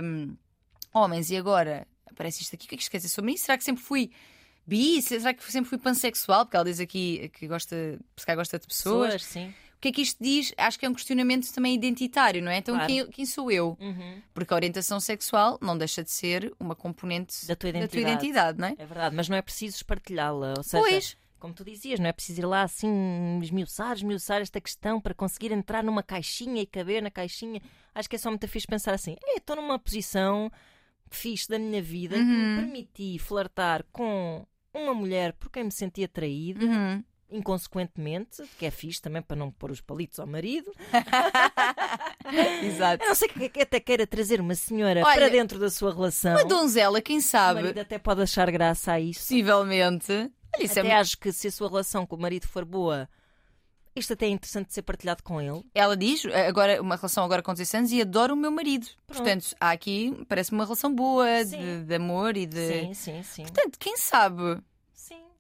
[0.03, 0.37] hum,
[0.93, 2.67] homens e agora aparece isto aqui.
[2.67, 3.37] O que é que isto quer dizer sobre mim?
[3.37, 4.11] Será que sempre fui
[4.67, 5.01] bi?
[5.03, 6.45] Será que sempre fui pansexual?
[6.45, 9.13] Porque ela diz aqui que gosta, se calhar gosta de pessoas.
[9.13, 9.55] Pessoas, sim.
[9.77, 10.53] O que é que isto diz?
[10.57, 12.57] Acho que é um questionamento também identitário, não é?
[12.59, 12.91] Então Claro.
[12.93, 13.77] quem, quem sou eu?
[13.81, 14.23] Uhum.
[14.33, 18.11] Porque a orientação sexual não deixa de ser uma componente Da tua da tua identidade.
[18.13, 18.75] identidade, não é?
[18.79, 20.55] É verdade, mas não é preciso espartilhá-la.
[20.57, 21.17] Ou seja, Pois.
[21.39, 25.53] como tu dizias, não é preciso ir lá assim esmiuçar, esmiuçar esta questão para conseguir
[25.53, 27.61] entrar numa caixinha e caber na caixinha.
[27.95, 30.51] Acho que é só muito fixe pensar assim: "Ei, estou numa posição
[31.11, 32.55] fixe da minha vida que me Uhum.
[32.57, 37.05] permiti flertar com uma mulher por quem me senti atraído, Uhum.
[37.31, 40.71] Inconsequentemente, que é fixe também para não pôr os palitos ao marido.
[42.63, 43.05] Exato.
[43.05, 46.33] A não ser que até queira trazer uma senhora Olha, para dentro da sua relação.
[46.33, 49.21] Uma donzela, quem O sabe, marido até pode achar graça a isso.
[49.21, 50.13] possivelmente.
[50.13, 52.65] Olha, isso é Até muito- acho que se a sua relação com o marido for
[52.65, 53.09] boa,
[53.95, 55.63] isto até é interessante de ser partilhado com ele.
[55.75, 58.87] Ela diz, agora, uma relação agora com 16 anos e adoro o meu marido.
[59.07, 62.67] Portanto, há aqui, parece-me uma relação boa, de, de amor e de.
[62.67, 63.43] Sim, sim, sim.
[63.43, 64.59] Portanto, quem sabe?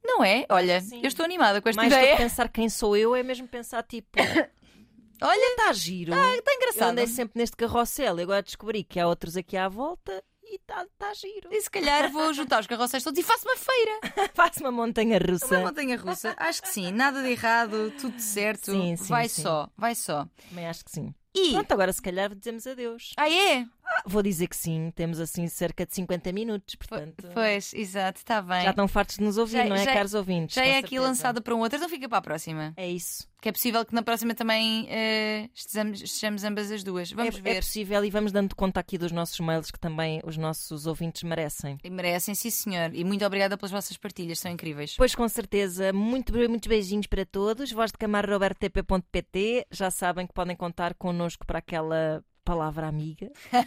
[0.06, 0.46] Não é?
[0.48, 1.00] Olha, Sim.
[1.02, 2.16] eu estou animada com esta Mais do que ideia.
[2.16, 4.08] pensar quem sou eu, é mesmo pensar tipo.
[5.22, 6.12] Olha, Está giro.
[6.12, 6.90] está eu engraçado.
[6.90, 10.86] andei sempre neste carrossel e agora descobri que há outros aqui à volta e está
[10.98, 11.48] tá giro.
[11.50, 14.30] E se calhar vou juntar os carroceiros todos e faço uma feira.
[14.34, 15.58] Faço uma montanha Uma russa.
[15.60, 16.34] montanha russa.
[16.36, 18.70] Acho que sim, nada de errado, tudo certo.
[18.72, 19.42] Sim, sim, vai sim.
[19.42, 20.28] só, vai só.
[20.50, 21.14] Também acho que sim.
[21.34, 21.52] E.
[21.52, 23.12] Pronto, agora se calhar dizemos adeus.
[23.16, 23.66] Ah, é?
[24.08, 27.28] Vou dizer que sim, temos assim cerca de 50 minutos, portanto.
[27.34, 28.62] Pois, exato, está bem.
[28.62, 30.54] Já estão fartos de nos ouvir, Já- não é, já- caros ouvintes?
[30.54, 31.02] Já é aqui certeza.
[31.02, 32.72] lançada para um outro, então fica para a próxima.
[32.76, 33.26] É isso.
[33.40, 37.10] Que é possível que na próxima também eh, estejamos, estejamos ambas as duas.
[37.10, 37.50] Vamos é, ver.
[37.50, 41.22] é possível e vamos dando conta aqui dos nossos mails que também os nossos ouvintes
[41.24, 41.76] merecem.
[41.82, 42.94] E merecem, sim senhor.
[42.94, 44.94] E muito obrigada pelas vossas partilhas, são incríveis.
[44.96, 47.72] Pois com certeza, muito, muitos beijinhos para todos.
[47.72, 49.66] Voz de camar robertp.pt.
[49.70, 53.30] Já sabem que podem contar connosco para aquela palavra amiga.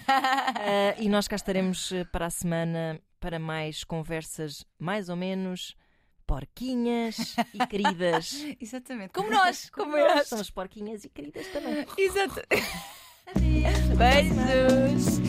[0.62, 5.76] Ah, e nós cá estaremos eh, para a semana para mais conversas mais ou menos
[6.26, 8.46] porquinhas e queridas.
[8.60, 9.14] Exatamente.
[9.14, 10.16] Como nós, como nós.
[10.16, 10.28] nós.
[10.28, 11.86] Somos porquinhas e queridas também.
[11.98, 12.42] Exato.
[13.98, 15.29] Beijos.